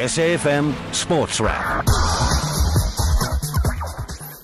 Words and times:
SAFM 0.00 0.72
Sports 0.92 1.40
Wrap. 1.40 2.19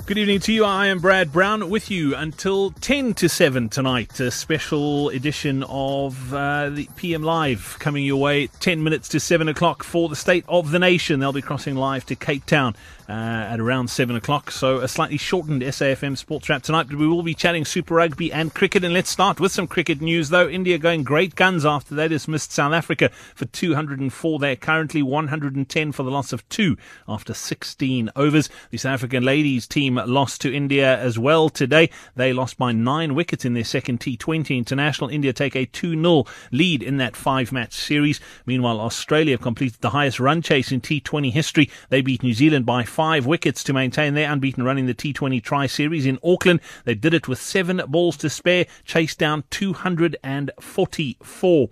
Good 0.06 0.18
evening 0.18 0.38
to 0.38 0.52
you. 0.52 0.64
I 0.64 0.86
am 0.86 1.00
Brad 1.00 1.32
Brown 1.32 1.68
with 1.68 1.90
you 1.90 2.14
until 2.14 2.70
10 2.70 3.14
to 3.14 3.28
7 3.28 3.68
tonight. 3.68 4.20
A 4.20 4.30
special 4.30 5.08
edition 5.08 5.64
of 5.64 6.32
uh, 6.32 6.70
the 6.70 6.88
PM 6.94 7.24
Live 7.24 7.76
coming 7.80 8.04
your 8.04 8.20
way 8.20 8.46
10 8.46 8.84
minutes 8.84 9.08
to 9.08 9.18
7 9.18 9.48
o'clock 9.48 9.82
for 9.82 10.08
the 10.08 10.14
State 10.14 10.44
of 10.46 10.70
the 10.70 10.78
Nation. 10.78 11.18
They'll 11.18 11.32
be 11.32 11.42
crossing 11.42 11.74
live 11.74 12.06
to 12.06 12.14
Cape 12.14 12.46
Town 12.46 12.76
uh, 13.08 13.12
at 13.12 13.58
around 13.58 13.88
7 13.88 14.14
o'clock. 14.14 14.52
So 14.52 14.78
a 14.78 14.86
slightly 14.86 15.16
shortened 15.16 15.62
SAFM 15.62 16.16
Sports 16.16 16.48
Wrap 16.48 16.62
tonight. 16.62 16.86
But 16.88 16.98
we 16.98 17.08
will 17.08 17.24
be 17.24 17.34
chatting 17.34 17.64
Super 17.64 17.94
Rugby 17.94 18.32
and 18.32 18.54
cricket. 18.54 18.84
And 18.84 18.94
let's 18.94 19.10
start 19.10 19.40
with 19.40 19.50
some 19.50 19.66
cricket 19.66 20.00
news, 20.00 20.28
though. 20.28 20.48
India 20.48 20.78
going 20.78 21.02
great 21.02 21.34
guns 21.34 21.66
after 21.66 21.96
they 21.96 22.06
dismissed 22.06 22.52
South 22.52 22.72
Africa 22.72 23.10
for 23.34 23.46
204. 23.46 24.38
They're 24.38 24.54
currently 24.54 25.02
110 25.02 25.90
for 25.90 26.04
the 26.04 26.12
loss 26.12 26.32
of 26.32 26.48
two 26.48 26.76
after 27.08 27.34
16 27.34 28.10
overs. 28.14 28.48
The 28.70 28.78
South 28.78 28.94
African 28.94 29.24
ladies 29.24 29.66
team 29.66 29.95
lost 30.04 30.40
to 30.42 30.54
India 30.54 30.98
as 30.98 31.18
well 31.18 31.48
today. 31.48 31.90
They 32.14 32.32
lost 32.32 32.58
by 32.58 32.72
nine 32.72 33.14
wickets 33.14 33.44
in 33.44 33.54
their 33.54 33.64
second 33.64 34.00
T20 34.00 34.56
international. 34.56 35.10
India 35.10 35.32
take 35.32 35.56
a 35.56 35.66
2 35.66 36.00
0 36.00 36.24
lead 36.52 36.82
in 36.82 36.98
that 36.98 37.16
five 37.16 37.50
match 37.52 37.72
series. 37.72 38.20
Meanwhile, 38.44 38.80
Australia 38.80 39.34
have 39.34 39.40
completed 39.40 39.80
the 39.80 39.90
highest 39.90 40.20
run 40.20 40.42
chase 40.42 40.70
in 40.70 40.80
T20 40.80 41.32
history. 41.32 41.70
They 41.88 42.02
beat 42.02 42.22
New 42.22 42.34
Zealand 42.34 42.66
by 42.66 42.84
five 42.84 43.26
wickets 43.26 43.64
to 43.64 43.72
maintain 43.72 44.14
their 44.14 44.30
unbeaten 44.30 44.62
run 44.62 44.78
in 44.78 44.86
the 44.86 44.94
T20 44.94 45.42
Tri 45.42 45.66
Series 45.66 46.06
in 46.06 46.20
Auckland. 46.22 46.60
They 46.84 46.94
did 46.94 47.14
it 47.14 47.28
with 47.28 47.40
seven 47.40 47.80
balls 47.88 48.16
to 48.18 48.30
spare, 48.30 48.66
chased 48.84 49.18
down 49.18 49.42
244. 49.50 51.68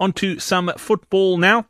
On 0.00 0.12
to 0.12 0.38
some 0.38 0.72
football 0.76 1.38
now. 1.38 1.66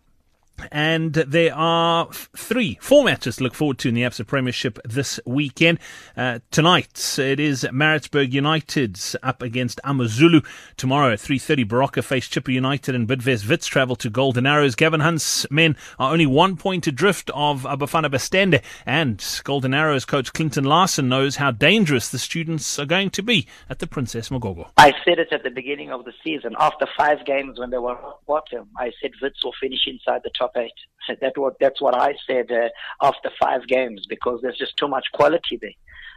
And 0.70 1.14
there 1.14 1.54
are 1.54 2.08
three, 2.36 2.78
four 2.80 3.04
matches 3.04 3.36
to 3.36 3.44
look 3.44 3.54
forward 3.54 3.78
to 3.78 3.88
in 3.88 3.94
the 3.94 4.02
Absa 4.02 4.26
Premiership 4.26 4.78
this 4.84 5.20
weekend. 5.24 5.78
Uh, 6.16 6.40
tonight, 6.50 7.18
it 7.18 7.40
is 7.40 7.66
Maritzburg 7.72 8.32
United 8.32 8.98
up 9.22 9.42
against 9.42 9.80
Amazulu. 9.84 10.40
Tomorrow 10.76 11.12
at 11.12 11.18
3.30, 11.18 11.64
Baroka 11.64 12.02
face 12.02 12.28
Chippa 12.28 12.52
United 12.52 12.94
and 12.94 13.08
Bidvest 13.08 13.48
Wits 13.48 13.66
travel 13.66 13.96
to 13.96 14.10
Golden 14.10 14.46
Arrows. 14.46 14.74
Gavin 14.74 15.00
Hunt's 15.00 15.50
men 15.50 15.76
are 15.98 16.12
only 16.12 16.26
one 16.26 16.56
point 16.56 16.86
adrift 16.86 17.30
of 17.34 17.62
Abafana 17.62 18.10
Bes'thende. 18.10 18.62
And 18.84 19.24
Golden 19.44 19.74
Arrows 19.74 20.04
coach 20.04 20.32
Clinton 20.32 20.64
Larsen 20.64 21.08
knows 21.08 21.36
how 21.36 21.50
dangerous 21.50 22.08
the 22.08 22.18
students 22.18 22.78
are 22.78 22.86
going 22.86 23.10
to 23.10 23.22
be 23.22 23.46
at 23.70 23.78
the 23.78 23.86
Princess 23.86 24.28
Magogo. 24.28 24.70
I 24.76 24.92
said 25.04 25.18
it 25.18 25.32
at 25.32 25.42
the 25.42 25.50
beginning 25.50 25.90
of 25.90 26.04
the 26.04 26.12
season. 26.24 26.54
After 26.58 26.86
five 26.96 27.24
games 27.24 27.58
when 27.58 27.70
they 27.70 27.78
were 27.78 27.98
bottom, 28.26 28.68
I 28.76 28.92
said 29.00 29.12
Wits 29.22 29.44
will 29.44 29.54
finish 29.60 29.86
inside 29.86 30.22
the 30.24 30.30
top 30.38 30.47
top 30.48 30.62
eight. 30.62 31.18
That 31.20 31.38
what 31.38 31.54
that's 31.58 31.80
what 31.80 31.94
I 31.94 32.14
said 32.26 32.50
uh, 32.50 32.68
after 33.02 33.30
five 33.40 33.66
games 33.66 34.04
because 34.08 34.40
there's 34.42 34.58
just 34.58 34.76
too 34.76 34.88
much 34.88 35.06
quality 35.14 35.58
there. 35.60 35.70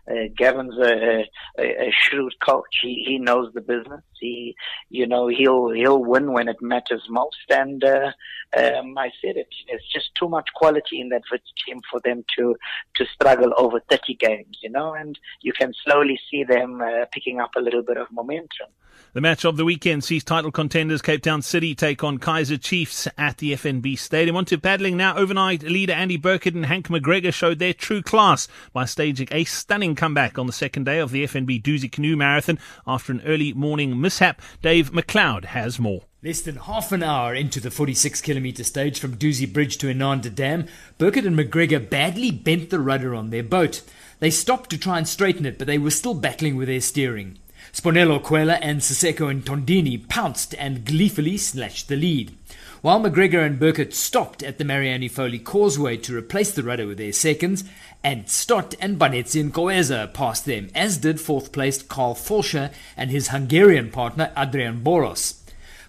Uh, 0.10 0.28
Gavin's 0.36 0.78
a, 0.80 1.26
a, 1.60 1.88
a, 1.88 1.92
shrewd 1.92 2.34
coach. 2.44 2.80
He 2.82 3.06
he 3.08 3.20
knows 3.20 3.54
the 3.54 3.62
business. 3.62 4.02
He 4.20 4.56
you 4.90 5.08
know 5.08 5.28
he'll 5.28 5.70
he'll 5.70 6.04
win 6.04 6.34
when 6.34 6.50
it 6.50 6.58
matters 6.62 7.04
most. 7.08 7.38
And 7.50 7.84
uh, 7.84 8.12
um, 8.58 8.98
I 8.98 9.12
said 9.22 9.38
it. 9.38 9.48
There's 9.68 9.88
just 9.94 10.14
too 10.16 10.28
much 10.28 10.50
quality 10.56 11.00
in 11.00 11.09
that 11.09 11.22
Wits 11.32 11.54
team 11.66 11.82
for 11.90 12.02
them 12.04 12.26
to 12.38 12.56
to 12.96 13.06
struggle 13.14 13.54
over 13.58 13.80
30 13.90 14.16
games. 14.16 14.58
You 14.62 14.72
know, 14.72 14.94
and 14.94 15.18
you 15.42 15.54
can 15.54 15.72
slowly 15.86 16.20
see 16.30 16.44
them 16.44 16.82
uh, 16.82 17.06
picking 17.14 17.40
up 17.40 17.52
a 17.56 17.62
little 17.62 17.84
bit 17.84 17.98
of 17.98 18.12
momentum. 18.12 18.70
The 19.14 19.22
match 19.22 19.44
of 19.44 19.58
the 19.58 19.66
weekend 19.66 20.03
sees 20.03 20.23
title 20.23 20.52
contenders 20.52 21.02
Cape 21.02 21.22
Town 21.22 21.42
City 21.42 21.75
take 21.75 22.02
on 22.03 22.17
Kaizer 22.17 22.61
Chiefs 22.61 23.08
at 23.17 23.39
the 23.39 23.53
FNB 23.53 24.00
Stadium. 24.00 24.38
On 24.38 24.45
to 24.45 24.58
paddling 24.58 24.95
now. 24.95 25.17
Overnight 25.17 25.64
leader 25.64 25.92
Andy 25.92 26.17
Birkett 26.17 26.56
and 26.56 26.66
Hank 26.66 26.88
McGregor 26.88 27.34
showed 27.34 27.59
their 27.59 27.73
true 27.73 28.02
class 28.02 28.47
by 28.72 28.86
staging 28.86 29.28
a 29.31 29.44
stunning 29.44 29.95
comeback 29.95 30.39
on 30.39 30.47
the 30.47 30.53
second 30.53 30.86
day 30.86 31.00
of 31.00 31.12
the 31.12 31.25
FNB 31.25 31.62
Dusi 31.62 31.92
Canoe 31.92 32.16
Marathon 32.16 32.58
after 32.88 33.12
an 33.12 33.22
early 33.25 33.52
morning 33.52 34.00
mishap. 34.00 34.41
Dave 34.62 34.91
McLeod 34.94 35.46
has 35.46 35.78
more. 35.78 36.03
Less 36.23 36.41
than 36.41 36.56
half 36.56 36.91
an 36.91 37.02
hour 37.02 37.34
into 37.34 37.59
the 37.59 37.72
46 37.72 38.22
kilometre 38.22 38.63
stage 38.63 39.00
from 39.00 39.18
Dusi 39.18 39.52
Bridge 39.52 39.78
to 39.79 39.88
Inanda 39.88 40.29
Dam, 40.29 40.68
Birkett 41.00 41.25
and 41.25 41.35
McGregor 41.38 41.90
badly 41.90 42.29
bent 42.29 42.69
the 42.69 42.79
rudder 42.79 43.16
on 43.16 43.31
their 43.31 43.41
boat. 43.41 43.81
They 44.19 44.29
stopped 44.29 44.69
to 44.69 44.78
try 44.78 45.00
and 45.00 45.08
straighten 45.08 45.47
it, 45.47 45.58
but 45.58 45.66
they 45.66 45.79
were 45.79 45.90
still 45.90 46.13
battling 46.13 46.56
with 46.56 46.68
their 46.68 46.79
steering. 46.79 47.40
Sbonelo 47.74 48.22
Khwela 48.22 48.59
and 48.62 48.82
Siseko 48.82 49.42
Tondini 49.44 49.98
pounced 50.09 50.54
and 50.56 50.86
gleefully 50.86 51.38
snatched 51.38 51.88
the 51.88 51.96
lead. 51.96 52.36
While 52.82 53.00
McGregor 53.00 53.46
and 53.46 53.58
Birkett 53.58 53.94
stopped 53.94 54.44
at 54.44 54.58
the 54.58 54.66
Mariani 54.66 55.08
Foley 55.08 55.40
Causeway 55.40 55.96
to 55.98 56.18
replace 56.18 56.52
the 56.52 56.64
rudder 56.64 56.86
with 56.86 56.98
their 56.98 57.14
seconds, 57.14 57.64
and 58.04 58.28
Stott 58.28 58.76
and 58.82 59.00
Banetzi 59.00 59.50
Nkoeza 59.50 60.14
passed 60.14 60.46
them, 60.46 60.70
as 60.76 60.98
did 60.98 61.22
fourth 61.22 61.54
placed 61.54 61.88
Karl 61.88 62.14
Fulscher 62.14 62.72
and 62.98 63.09
his 63.09 63.30
Hungarian 63.30 63.90
partner 63.90 64.34
Adrian 64.36 64.84
Boros. 64.84 65.40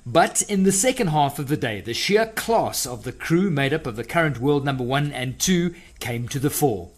But 0.07 0.43
in 0.43 0.63
the 0.63 0.73
second 0.73 1.09
half 1.09 1.39
of 1.39 1.49
the 1.49 1.57
day, 1.57 1.81
the 1.81 1.95
sheer 1.95 2.27
class 2.27 2.87
of 2.87 3.03
the 3.03 3.13
crew 3.13 3.51
made 3.51 3.73
up 3.73 3.87
of 3.87 3.97
the 3.97 4.05
current 4.05 4.39
world 4.39 4.65
number 4.65 4.85
one 4.85 5.13
and 5.13 5.39
two 5.39 5.75
came 5.99 6.29
to 6.29 6.39
the 6.39 6.51
fore. 6.51 6.91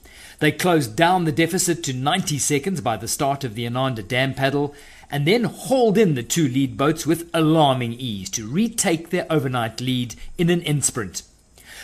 They 0.44 0.52
closed 0.52 0.94
down 0.94 1.24
the 1.24 1.32
deficit 1.32 1.82
to 1.84 1.94
90 1.94 2.36
seconds 2.36 2.82
by 2.82 2.98
the 2.98 3.08
start 3.08 3.44
of 3.44 3.54
the 3.54 3.64
Inanda 3.64 4.06
Dam 4.06 4.34
paddle 4.34 4.74
and 5.10 5.26
then 5.26 5.44
hauled 5.44 5.96
in 5.96 6.16
the 6.16 6.22
two 6.22 6.46
lead 6.46 6.76
boats 6.76 7.06
with 7.06 7.30
alarming 7.32 7.94
ease 7.94 8.28
to 8.32 8.46
retake 8.46 9.08
their 9.08 9.26
overnight 9.30 9.80
lead 9.80 10.16
in 10.36 10.50
an 10.50 10.60
end 10.64 10.84
sprint. 10.84 11.22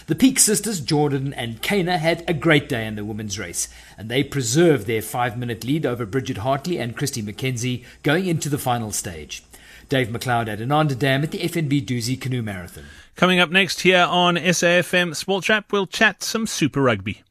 The 0.09 0.15
Peek 0.15 0.39
sisters, 0.39 0.83
Jordan 0.83 1.33
and 1.33 1.63
Cana, 1.63 1.97
had 1.97 2.23
a 2.29 2.35
great 2.35 2.69
day 2.69 2.87
in 2.87 2.97
the 2.97 3.05
women's 3.07 3.39
race, 3.39 3.71
and 3.97 4.11
they 4.11 4.23
preserved 4.23 4.87
their 4.87 5.01
five 5.01 5.39
minute 5.39 5.65
lead 5.65 5.87
over 5.87 6.05
Bridget 6.05 6.37
Hartley 6.37 6.77
and 6.77 6.95
Christy 6.95 7.23
McKenzie 7.23 7.87
going 8.03 8.27
into 8.27 8.51
the 8.51 8.59
final 8.59 8.93
stage. 8.93 9.43
Dave 9.89 10.09
McLeod 10.09 10.49
at 10.49 10.59
Inanda 10.59 10.99
Dam 10.99 11.23
at 11.23 11.31
the 11.31 11.39
FNB 11.39 11.87
Dusi 11.87 12.21
Canoe 12.21 12.43
Marathon. 12.43 12.85
Coming 13.17 13.41
up 13.41 13.49
next 13.49 13.81
here 13.81 14.07
on 14.07 14.37
SAFM 14.37 15.17
Sports 15.17 15.49
Wrap, 15.49 15.73
we'll 15.73 15.87
chat 15.87 16.23
some 16.23 16.47
Super 16.47 16.83
Rugby. 16.83 17.23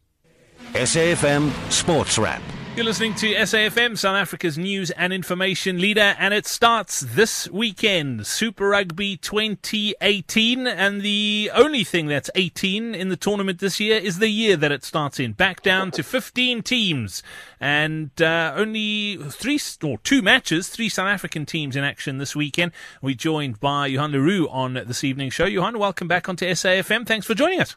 SAFM 0.74 1.52
Sports 1.72 2.19
Wrap. 2.19 2.44
You're 2.75 2.85
listening 2.85 3.16
to 3.16 3.34
SAFM, 3.34 3.97
South 3.97 4.16
Africa's 4.16 4.56
news 4.56 4.91
and 4.91 5.12
information 5.12 5.81
leader, 5.81 6.16
and 6.19 6.31
it 6.31 6.46
starts 6.46 7.00
this 7.02 7.50
weekend. 7.50 8.28
Super 8.28 8.69
Rugby 8.69 9.18
2018, 9.18 10.68
and 10.68 11.02
the 11.02 11.50
only 11.56 11.84
thing 11.84 12.06
that's 12.06 12.30
18 12.35 12.94
in 12.94 13.09
the 13.09 13.18
tournament 13.18 13.59
this 13.59 13.80
year 13.80 13.97
is 13.97 14.19
the 14.19 14.30
year 14.30 14.56
that 14.56 14.72
it 14.72 14.84
starts 14.84 15.19
in. 15.19 15.34
Back 15.34 15.63
down 15.63 15.90
to 15.91 16.03
15 16.03 16.62
teams, 16.62 17.24
and 17.59 18.12
uh, 18.22 18.53
only 18.56 19.18
three 19.18 19.59
or 19.84 19.97
two 19.97 20.22
matches, 20.22 20.69
three 20.69 20.88
South 20.88 21.07
African 21.07 21.47
teams 21.47 21.75
in 21.75 21.84
action 21.84 22.19
this 22.19 22.36
weekend. 22.36 22.72
We're 23.01 23.16
joined 23.16 23.59
by 23.59 23.88
Johan 23.88 24.12
Leroux 24.12 24.47
on 24.50 24.75
this 24.75 25.03
evening's 25.03 25.34
show. 25.34 25.46
Johan, 25.46 25.80
welcome 25.80 26.07
back 26.07 26.30
onto 26.30 26.46
SAFM. 26.46 27.07
Thanks 27.07 27.25
for 27.25 27.34
joining 27.34 27.59
us. 27.59 27.75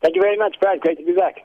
Thank 0.00 0.14
you 0.14 0.22
very 0.22 0.38
much, 0.38 0.56
Brad. 0.60 0.80
Great 0.80 0.96
to 0.96 1.04
be 1.04 1.12
back. 1.12 1.44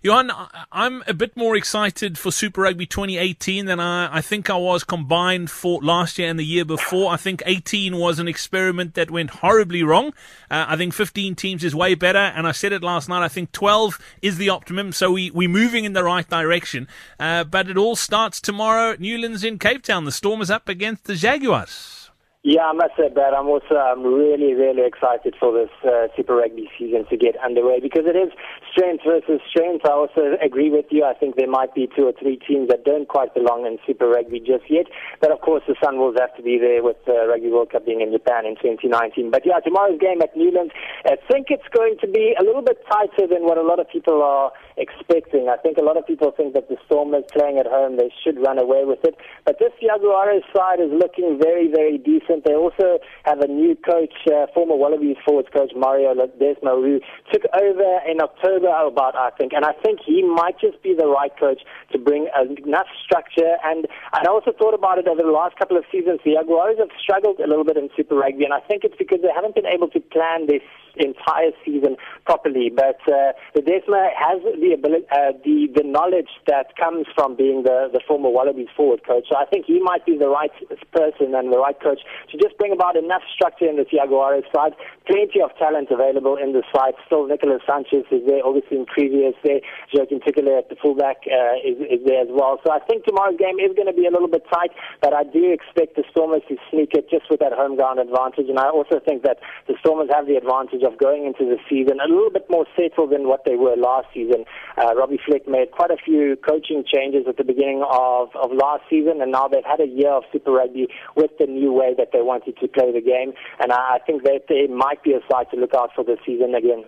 Johan, 0.00 0.30
I'm 0.70 1.02
a 1.08 1.14
bit 1.14 1.36
more 1.36 1.56
excited 1.56 2.18
for 2.18 2.30
Super 2.30 2.60
Rugby 2.60 2.86
2018 2.86 3.66
than 3.66 3.80
I, 3.80 4.18
I 4.18 4.20
think 4.20 4.48
I 4.48 4.56
was 4.56 4.84
combined 4.84 5.50
for 5.50 5.80
last 5.80 6.18
year 6.18 6.28
and 6.28 6.38
the 6.38 6.44
year 6.44 6.64
before. 6.64 7.10
I 7.10 7.16
think 7.16 7.42
18 7.44 7.96
was 7.96 8.20
an 8.20 8.28
experiment 8.28 8.94
that 8.94 9.10
went 9.10 9.30
horribly 9.30 9.82
wrong. 9.82 10.12
Uh, 10.48 10.66
I 10.68 10.76
think 10.76 10.94
15 10.94 11.34
teams 11.34 11.64
is 11.64 11.74
way 11.74 11.96
better, 11.96 12.18
and 12.18 12.46
I 12.46 12.52
said 12.52 12.72
it 12.72 12.82
last 12.82 13.08
night. 13.08 13.24
I 13.24 13.28
think 13.28 13.50
12 13.50 13.98
is 14.22 14.38
the 14.38 14.50
optimum, 14.50 14.92
so 14.92 15.10
we, 15.10 15.32
we're 15.32 15.48
moving 15.48 15.84
in 15.84 15.94
the 15.94 16.04
right 16.04 16.28
direction. 16.28 16.86
Uh, 17.18 17.42
but 17.42 17.68
it 17.68 17.76
all 17.76 17.96
starts 17.96 18.40
tomorrow 18.40 18.94
Newlands 19.00 19.42
in 19.42 19.58
Cape 19.58 19.82
Town. 19.82 20.04
The 20.04 20.12
Stormers 20.12 20.48
up 20.48 20.68
against 20.68 21.04
the 21.04 21.16
Jaguars. 21.16 21.98
Yeah, 22.44 22.70
I 22.70 22.72
must 22.72 22.96
say 22.96 23.10
that 23.12 23.34
I'm 23.34 23.48
also 23.48 23.74
really, 23.98 24.54
really 24.54 24.86
excited 24.86 25.34
for 25.38 25.52
this 25.52 25.70
uh, 25.84 26.06
Super 26.16 26.36
Rugby 26.36 26.70
season 26.78 27.04
to 27.10 27.16
get 27.16 27.36
underway 27.44 27.80
because 27.80 28.04
it 28.06 28.14
is 28.14 28.32
strength 28.72 29.04
versus 29.04 29.40
strength. 29.50 29.84
I 29.86 29.92
also 29.92 30.36
agree 30.42 30.70
with 30.70 30.86
you. 30.90 31.04
I 31.04 31.14
think 31.14 31.36
there 31.36 31.48
might 31.48 31.74
be 31.74 31.88
two 31.94 32.04
or 32.06 32.12
three 32.12 32.36
teams 32.36 32.68
that 32.68 32.84
don't 32.84 33.08
quite 33.08 33.34
belong 33.34 33.66
in 33.66 33.78
Super 33.86 34.08
Rugby 34.08 34.40
just 34.40 34.68
yet. 34.68 34.86
But 35.20 35.30
of 35.32 35.40
course, 35.40 35.62
the 35.66 35.74
Sunwolves 35.82 36.18
have 36.20 36.34
to 36.36 36.42
be 36.42 36.58
there 36.58 36.82
with 36.82 36.96
the 37.06 37.26
Rugby 37.28 37.48
World 37.48 37.70
Cup 37.70 37.86
being 37.86 38.00
in 38.00 38.12
Japan 38.12 38.46
in 38.46 38.56
2019. 38.56 39.30
But 39.30 39.46
yeah, 39.46 39.60
tomorrow's 39.60 40.00
game 40.00 40.20
at 40.22 40.36
Newlands, 40.36 40.72
I 41.06 41.16
think 41.30 41.48
it's 41.50 41.68
going 41.72 41.96
to 42.00 42.08
be 42.08 42.34
a 42.38 42.44
little 42.44 42.62
bit 42.62 42.78
tighter 42.90 43.26
than 43.26 43.44
what 43.48 43.58
a 43.58 43.62
lot 43.62 43.80
of 43.80 43.88
people 43.88 44.22
are 44.22 44.52
expecting. 44.76 45.48
I 45.48 45.56
think 45.56 45.78
a 45.78 45.84
lot 45.84 45.96
of 45.96 46.06
people 46.06 46.32
think 46.36 46.54
that 46.54 46.68
the 46.68 46.76
Stormers 46.86 47.24
playing 47.32 47.58
at 47.58 47.66
home, 47.66 47.96
they 47.96 48.12
should 48.22 48.38
run 48.38 48.58
away 48.58 48.84
with 48.84 49.04
it. 49.04 49.16
But 49.44 49.58
this 49.58 49.72
Jaguares 49.82 50.44
side 50.54 50.80
is 50.80 50.90
looking 50.92 51.38
very, 51.40 51.70
very 51.70 51.98
decent. 51.98 52.44
They 52.44 52.54
also 52.54 52.98
have 53.24 53.40
a 53.40 53.48
new 53.48 53.76
coach, 53.76 54.14
uh, 54.26 54.46
former 54.54 54.76
Wallabies 54.76 55.16
forwards 55.24 55.48
coach 55.52 55.72
Mario 55.74 56.14
Ledesma, 56.14 56.74
who 56.76 57.00
took 57.32 57.42
over 57.54 57.90
in 58.06 58.20
October 58.20 58.57
about, 58.64 59.14
I 59.16 59.30
think. 59.36 59.52
And 59.52 59.64
I 59.64 59.72
think 59.84 60.00
he 60.04 60.22
might 60.22 60.58
just 60.60 60.82
be 60.82 60.94
the 60.94 61.06
right 61.06 61.32
coach 61.38 61.62
to 61.92 61.98
bring 61.98 62.28
enough 62.64 62.86
structure. 63.04 63.56
And 63.64 63.86
I 64.12 64.24
also 64.28 64.52
thought 64.52 64.74
about 64.74 64.98
it 64.98 65.06
over 65.08 65.22
the 65.22 65.30
last 65.34 65.56
couple 65.56 65.76
of 65.76 65.84
seasons. 65.90 66.20
The 66.24 66.36
Jaguares 66.36 66.78
have 66.78 66.90
struggled 67.00 67.40
a 67.40 67.46
little 67.46 67.64
bit 67.64 67.76
in 67.76 67.90
Super 67.96 68.16
Rugby, 68.16 68.44
and 68.44 68.54
I 68.54 68.60
think 68.60 68.84
it's 68.84 68.96
because 68.96 69.20
they 69.22 69.32
haven't 69.34 69.54
been 69.54 69.66
able 69.66 69.88
to 69.88 70.00
plan 70.00 70.46
this 70.46 70.62
entire 70.98 71.50
season 71.64 71.96
properly. 72.24 72.70
But 72.74 72.98
uh, 73.06 73.32
Ledesma 73.56 74.10
has 74.14 74.42
the 74.42 74.72
ability, 74.74 75.06
uh, 75.10 75.32
the 75.44 75.68
the 75.74 75.84
knowledge 75.84 76.30
that 76.46 76.76
comes 76.76 77.06
from 77.14 77.36
being 77.36 77.62
the 77.62 77.88
the 77.92 78.00
former 78.06 78.28
Wallabies 78.28 78.68
forward 78.76 79.06
coach. 79.06 79.26
So 79.28 79.36
I 79.36 79.46
think 79.46 79.66
he 79.66 79.80
might 79.80 80.04
be 80.04 80.18
the 80.18 80.28
right 80.28 80.52
person 80.92 81.34
and 81.34 81.52
the 81.52 81.58
right 81.58 81.78
coach 81.80 82.00
to 82.30 82.38
just 82.38 82.58
bring 82.58 82.72
about 82.72 82.96
enough 82.96 83.22
structure 83.34 83.66
in 83.66 83.76
the 83.76 83.86
Jaguares 83.86 84.44
side. 84.54 84.74
Plenty 85.06 85.40
of 85.40 85.50
talent 85.58 85.88
available 85.90 86.36
in 86.36 86.52
the 86.52 86.62
side. 86.74 86.94
Still, 87.06 87.26
Nicolas 87.26 87.62
Sanchez 87.66 88.04
is 88.10 88.26
there. 88.26 88.42
Agustín 88.48 88.86
Creevy's 88.86 89.34
there. 89.44 89.60
Joaquín 89.94 90.24
Tuculet 90.24 90.58
at 90.58 90.68
the 90.68 90.76
fullback 90.80 91.24
uh, 91.28 91.56
is, 91.64 91.78
is 91.88 92.00
there 92.04 92.22
as 92.22 92.28
well. 92.30 92.60
So 92.64 92.72
I 92.72 92.80
think 92.80 93.04
tomorrow's 93.04 93.38
game 93.38 93.58
is 93.60 93.74
going 93.76 93.88
to 93.88 93.96
be 93.96 94.06
a 94.06 94.10
little 94.10 94.28
bit 94.28 94.44
tight, 94.52 94.70
but 95.00 95.12
I 95.12 95.24
do 95.24 95.52
expect 95.52 95.96
the 95.96 96.04
Stormers 96.10 96.42
to 96.48 96.56
sneak 96.70 96.94
it 96.94 97.10
just 97.10 97.30
with 97.30 97.40
that 97.40 97.52
home 97.52 97.76
ground 97.76 97.98
advantage. 98.00 98.48
And 98.48 98.58
I 98.58 98.68
also 98.68 99.00
think 99.00 99.22
that 99.22 99.38
the 99.66 99.74
Stormers 99.80 100.08
have 100.12 100.26
the 100.26 100.36
advantage 100.36 100.82
of 100.82 100.98
going 100.98 101.26
into 101.26 101.44
the 101.44 101.58
season 101.68 102.00
a 102.00 102.08
little 102.08 102.30
bit 102.30 102.46
more 102.50 102.66
settled 102.76 103.12
than 103.12 103.28
what 103.28 103.44
they 103.44 103.56
were 103.56 103.76
last 103.76 104.08
season. 104.12 104.44
Uh, 104.76 104.94
Robbie 104.94 105.20
Fleck 105.24 105.48
made 105.48 105.70
quite 105.72 105.90
a 105.90 105.96
few 105.96 106.36
coaching 106.46 106.84
changes 106.84 107.24
at 107.28 107.36
the 107.36 107.44
beginning 107.44 107.84
of, 107.84 108.28
of 108.34 108.52
last 108.52 108.82
season, 108.90 109.20
and 109.20 109.32
now 109.32 109.48
they've 109.48 109.64
had 109.64 109.80
a 109.80 109.88
year 109.88 110.12
of 110.12 110.24
Super 110.32 110.52
Rugby 110.52 110.88
with 111.16 111.30
the 111.38 111.46
new 111.46 111.72
way 111.72 111.94
that 111.96 112.10
they 112.12 112.22
wanted 112.22 112.56
to 112.58 112.68
play 112.68 112.92
the 112.92 113.00
game. 113.00 113.32
And 113.60 113.72
I, 113.72 113.96
I 113.96 113.98
think 114.06 114.22
that 114.24 114.48
they 114.48 114.66
might 114.66 115.02
be 115.02 115.12
a 115.12 115.20
side 115.30 115.46
to 115.50 115.56
look 115.56 115.74
out 115.74 115.90
for 115.94 116.04
this 116.04 116.18
season 116.24 116.54
again. 116.54 116.84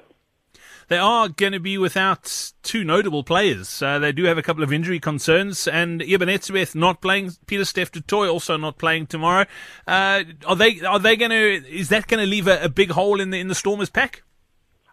They 0.89 0.99
are 0.99 1.29
going 1.29 1.53
to 1.53 1.61
be 1.61 1.79
without 1.79 2.53
two 2.63 2.83
notable 2.83 3.23
players. 3.23 3.81
Uh, 3.81 4.01
they 4.01 4.11
do 4.11 4.25
have 4.25 4.39
a 4.39 4.43
couple 4.43 4.65
of 4.65 4.73
injury 4.73 4.99
concerns, 4.99 5.69
and 5.69 6.03
Eben 6.03 6.29
Etzebeth 6.29 6.75
not 6.75 7.01
playing. 7.01 7.31
Pieter-Steph 7.47 7.93
du 7.93 8.01
Toit 8.01 8.29
also 8.29 8.57
not 8.57 8.77
playing 8.77 9.07
tomorrow. 9.07 9.47
Uh, 9.87 10.25
are 10.47 10.57
they? 10.57 10.81
Are 10.81 10.99
they 10.99 11.15
going 11.15 11.31
to? 11.31 11.69
Is 11.69 11.91
that 11.91 12.09
going 12.09 12.21
to 12.21 12.27
leave 12.27 12.49
a, 12.49 12.65
a 12.65 12.69
big 12.69 12.91
hole 12.91 13.21
in 13.21 13.31
the 13.31 13.39
in 13.39 13.47
the 13.47 13.55
Stormers 13.55 13.91
pack? 13.91 14.25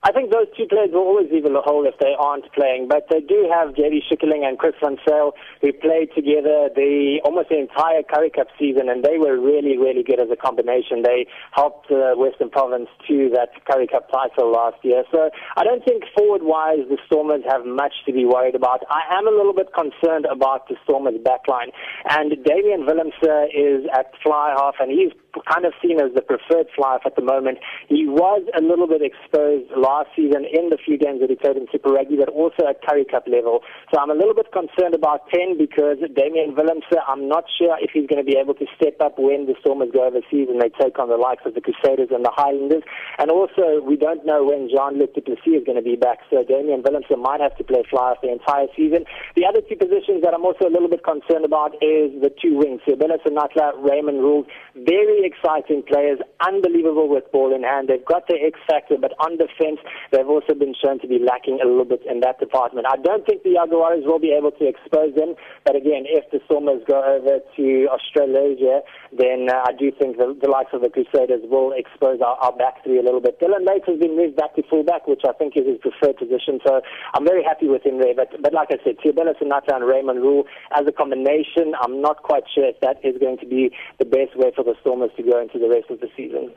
I 0.04 0.12
think 0.12 0.32
those 0.32 0.46
two 0.56 0.68
players 0.70 0.90
will 0.94 1.10
always 1.10 1.28
leave 1.32 1.46
a 1.46 1.62
hole 1.62 1.86
if 1.88 1.98
they 2.00 2.14
aren't 2.18 2.46
playing, 2.54 2.88
but 2.88 3.08
they 3.10 3.20
do 3.20 3.50
have 3.50 3.74
JD 3.74 4.06
Schickerling 4.06 4.46
and 4.46 4.58
Chris 4.58 4.76
Van 4.82 4.98
Zyl 5.08 5.34
who 5.62 5.74
played 5.74 6.14
together 6.14 6.70
the 6.76 7.20
almost 7.26 7.50
the 7.50 7.58
entire 7.58 8.04
Currie 8.04 8.30
Cup 8.30 8.48
season, 8.60 8.90
and 8.90 9.04
they 9.04 9.18
were 9.18 9.40
really, 9.40 9.78
really 9.78 10.04
good 10.04 10.22
as 10.22 10.30
a 10.30 10.36
combination. 10.36 11.02
They 11.02 11.26
helped 11.52 11.90
uh, 11.90 12.14
Western 12.14 12.50
Province 12.50 12.90
to 13.08 13.30
that 13.34 13.50
Currie 13.66 13.88
Cup 13.88 14.10
title 14.12 14.52
last 14.52 14.78
year. 14.84 15.04
So 15.12 15.30
I 15.58 15.64
don't 15.64 15.84
think 15.84 16.04
forward-wise 16.16 16.86
the 16.90 16.98
Stormers 17.08 17.42
have 17.50 17.66
much 17.66 17.94
to 18.06 18.14
be 18.14 18.26
worried 18.26 18.56
about. 18.56 18.86
I 18.90 19.02
am 19.18 19.28
a 19.28 19.32
little 19.32 19.54
bit 19.54 19.74
concerned 19.74 20.26
about 20.30 20.68
the 20.70 20.76
Stormers 20.84 21.18
backline, 21.26 21.74
and 22.06 22.38
Damian 22.46 22.86
Willemse 22.86 23.50
is 23.50 23.90
at 23.98 24.14
fly 24.22 24.54
half, 24.56 24.76
and 24.80 24.92
he's 24.92 25.12
kind 25.46 25.66
of 25.66 25.74
seen 25.82 26.00
as 26.00 26.14
the 26.16 26.22
preferred 26.22 26.68
fly 26.76 26.98
at 27.06 27.16
the 27.16 27.22
moment. 27.22 27.60
He 27.88 28.08
was 28.08 28.42
a 28.58 28.62
little 28.62 28.88
bit 28.88 29.02
exposed 29.02 29.70
last 29.76 30.10
season 30.16 30.46
in 30.46 30.70
the 30.70 30.78
few 30.78 30.98
games 30.98 31.22
that 31.22 31.30
he 31.30 31.36
played 31.36 31.58
in 31.58 31.68
Super 31.72 31.94
Rugby, 31.94 32.18
but 32.18 32.30
also 32.30 32.66
at 32.68 32.82
Currie 32.82 33.06
Cup 33.06 33.28
level. 33.28 33.62
So 33.94 34.00
I'm 34.00 34.10
a 34.10 34.18
little 34.18 34.34
bit 34.34 34.52
concerned 34.52 34.96
about 34.96 35.30
10 35.30 35.58
because 35.58 35.98
Damian 36.16 36.56
Willemse, 36.56 36.96
I'm 37.08 37.28
not 37.28 37.46
sure 37.58 37.78
if 37.82 37.92
he's 37.94 38.08
going 38.08 38.24
to 38.24 38.28
be 38.28 38.38
able 38.38 38.54
to 38.56 38.66
step 38.76 39.00
up 39.02 39.20
when 39.20 39.46
the 39.46 39.56
Stormers 39.62 39.92
go 39.94 40.08
overseas 40.08 40.50
and 40.50 40.62
they 40.62 40.72
take 40.80 40.98
on 41.00 41.10
the 41.10 41.18
likes 41.18 41.44
of 41.46 41.54
the 41.54 41.62
Crusaders 41.62 42.10
and 42.12 42.24
the 42.24 42.34
Highlanders. 42.34 42.84
And 43.18 43.30
also, 43.32 43.82
we 43.84 43.98
don't 43.98 44.26
know 44.26 44.44
when 44.44 44.70
Jean-Luc 44.70 45.14
du 45.14 45.22
Plessis 45.22 45.62
is 45.62 45.66
going 45.66 45.78
to 45.78 45.86
be 45.86 45.96
back, 45.96 46.20
so 46.30 46.44
Damian 46.44 46.82
Willemse 46.82 47.14
might 47.18 47.42
have 47.42 47.56
to 47.58 47.64
play 47.64 47.84
fly 47.90 48.16
the 48.22 48.32
entire 48.32 48.68
season. 48.76 49.06
The 49.36 49.46
other 49.46 49.62
two 49.62 49.76
positions 49.76 50.24
that 50.24 50.34
I'm 50.34 50.46
also 50.46 50.66
a 50.66 50.74
little 50.74 50.90
bit 50.90 51.04
concerned 51.04 51.46
about 51.46 51.76
is 51.84 52.16
the 52.22 52.32
two 52.42 52.58
wings. 52.58 52.82
Seabelo 52.88 53.20
Senatla, 53.22 53.76
Raymond 53.78 54.20
Rhule, 54.20 54.46
very 54.76 55.26
exciting 55.28 55.84
players, 55.84 56.20
unbelievable 56.40 57.12
with 57.12 57.28
ball 57.36 57.54
in 57.54 57.64
hand. 57.64 57.92
They've 57.92 58.04
got 58.04 58.28
the 58.32 58.40
X 58.40 58.56
factor, 58.64 58.96
but 58.96 59.12
on 59.20 59.36
defense, 59.36 59.84
they've 60.12 60.28
also 60.28 60.56
been 60.56 60.74
shown 60.80 61.00
to 61.04 61.08
be 61.08 61.20
lacking 61.20 61.60
a 61.60 61.68
little 61.68 61.86
bit 61.86 62.02
in 62.08 62.22
that 62.22 62.40
department. 62.40 62.88
I 62.88 62.96
don't 62.96 63.26
think 63.28 63.44
the 63.44 63.60
Jaguares 63.60 64.06
will 64.08 64.24
be 64.24 64.32
able 64.32 64.52
to 64.56 64.66
expose 64.68 65.14
them, 65.20 65.36
but 65.66 65.76
again, 65.76 66.08
if 66.08 66.24
the 66.32 66.40
Stormers 66.46 66.82
go 66.88 67.04
over 67.04 67.44
to 67.44 67.66
Australasia, 67.92 68.82
then 69.12 69.52
uh, 69.52 69.68
I 69.68 69.74
do 69.76 69.92
think 69.92 70.18
the, 70.18 70.32
the 70.40 70.50
likes 70.50 70.72
of 70.72 70.82
the 70.82 70.90
Crusaders 70.90 71.44
will 71.44 71.74
expose 71.76 72.22
our, 72.22 72.38
our 72.40 72.56
back 72.56 72.84
three 72.84 73.00
a 73.00 73.04
little 73.04 73.22
bit. 73.22 73.40
Dillyn 73.40 73.68
Leyds 73.68 73.86
has 73.88 74.00
been 74.00 74.16
moved 74.16 74.38
back 74.38 74.56
to 74.56 74.64
fullback, 74.70 75.08
which 75.08 75.22
I 75.28 75.34
think 75.34 75.58
is 75.58 75.68
his 75.68 75.78
preferred 75.84 76.18
position, 76.18 76.60
so 76.66 76.82
I'm 77.14 77.26
very 77.26 77.44
happy 77.44 77.68
with 77.68 77.84
him 77.84 78.00
there. 78.00 78.16
But, 78.16 78.32
but 78.42 78.54
like 78.54 78.70
I 78.72 78.78
said, 78.84 78.98
Seabelo 79.04 79.36
Senatla 79.36 79.76
and 79.76 79.86
Raymond 79.86 80.22
Rhule, 80.22 80.46
as 80.72 80.88
a 80.88 80.92
combination, 80.92 81.74
I'm 81.82 82.02
not 82.02 82.24
quite 82.24 82.44
sure 82.54 82.66
if 82.66 82.80
that 82.82 83.04
is 83.04 83.18
going 83.20 83.38
to 83.40 83.46
be 83.46 83.72
the 84.00 84.06
best 84.06 84.38
way 84.38 84.52
for 84.56 84.64
the 84.64 84.76
Stormers 84.82 85.12
to 85.18 85.24
go 85.24 85.40
into 85.40 85.60
the 85.60 85.70
rest 85.70 85.90
of 85.90 86.00
the 86.00 86.10
season. 86.16 86.54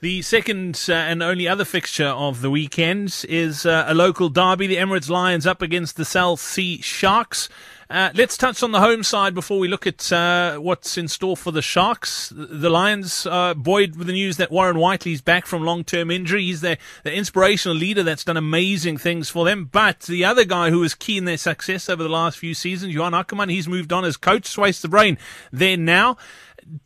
The 0.00 0.20
second 0.22 0.84
uh, 0.88 0.92
and 0.92 1.22
only 1.22 1.48
other 1.48 1.64
fixture 1.64 2.08
of 2.08 2.42
the 2.42 2.50
weekend 2.50 3.24
is 3.26 3.64
uh, 3.64 3.84
a 3.86 3.94
local 3.94 4.28
derby. 4.28 4.66
The 4.66 4.76
Emirates 4.76 5.08
Lions 5.08 5.46
up 5.46 5.62
against 5.62 5.96
the 5.96 6.04
Cell 6.04 6.36
C 6.36 6.82
Sharks. 6.82 7.48
Uh, 7.88 8.10
let's 8.14 8.36
touch 8.36 8.62
on 8.62 8.72
the 8.72 8.80
home 8.80 9.02
side 9.02 9.34
before 9.34 9.58
we 9.58 9.68
look 9.68 9.86
at 9.86 10.12
uh, 10.12 10.56
what's 10.56 10.98
in 10.98 11.06
store 11.08 11.36
for 11.36 11.52
the 11.52 11.62
Sharks. 11.62 12.32
The 12.34 12.68
Lions, 12.68 13.24
uh, 13.24 13.54
buoyed 13.54 13.96
with 13.96 14.06
the 14.06 14.12
news 14.12 14.36
that 14.36 14.50
Warren 14.50 14.76
Whiteley's 14.76 15.22
back 15.22 15.46
from 15.46 15.62
long-term 15.62 16.10
injury. 16.10 16.44
He's 16.44 16.60
the, 16.60 16.76
the 17.02 17.14
inspirational 17.14 17.76
leader 17.76 18.02
that's 18.02 18.24
done 18.24 18.36
amazing 18.36 18.98
things 18.98 19.30
for 19.30 19.44
them. 19.44 19.66
But 19.70 20.00
the 20.00 20.24
other 20.24 20.44
guy 20.44 20.70
who 20.70 20.80
was 20.80 20.94
key 20.94 21.16
in 21.16 21.24
their 21.24 21.36
success 21.36 21.88
over 21.88 22.02
the 22.02 22.08
last 22.08 22.36
few 22.36 22.52
seasons, 22.52 22.94
Johan 22.94 23.12
Ackermann, 23.12 23.50
he's 23.50 23.68
moved 23.68 23.92
on 23.92 24.04
as 24.04 24.16
coach. 24.16 24.44
Swys 24.44 24.82
de 24.82 24.88
Bruin 24.88 25.16
there 25.52 25.76
now 25.76 26.16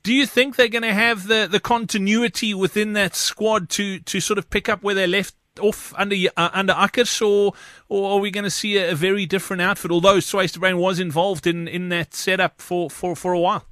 do 0.02 0.12
you 0.12 0.26
think 0.26 0.56
they're 0.56 0.68
going 0.68 0.82
to 0.82 0.94
have 0.94 1.26
the, 1.26 1.48
the 1.50 1.60
continuity 1.60 2.54
within 2.54 2.92
that 2.94 3.14
squad 3.14 3.68
to, 3.70 4.00
to 4.00 4.20
sort 4.20 4.38
of 4.38 4.50
pick 4.50 4.68
up 4.68 4.82
where 4.82 4.94
they 4.94 5.06
left 5.06 5.34
off 5.60 5.92
under 5.96 6.14
uh, 6.36 6.50
under 6.52 6.72
Akkers, 6.72 7.20
or 7.20 7.52
or 7.88 8.12
are 8.12 8.18
we 8.18 8.30
going 8.30 8.44
to 8.44 8.50
see 8.50 8.76
a, 8.76 8.92
a 8.92 8.94
very 8.94 9.26
different 9.26 9.62
outfit? 9.62 9.90
Although 9.90 10.18
Swys 10.18 10.52
de 10.52 10.60
Bruin 10.60 10.78
was 10.78 11.00
involved 11.00 11.46
in, 11.46 11.68
in 11.68 11.88
that 11.88 12.14
setup 12.14 12.60
for, 12.60 12.88
for, 12.90 13.16
for 13.16 13.32
a 13.32 13.40
while. 13.40 13.64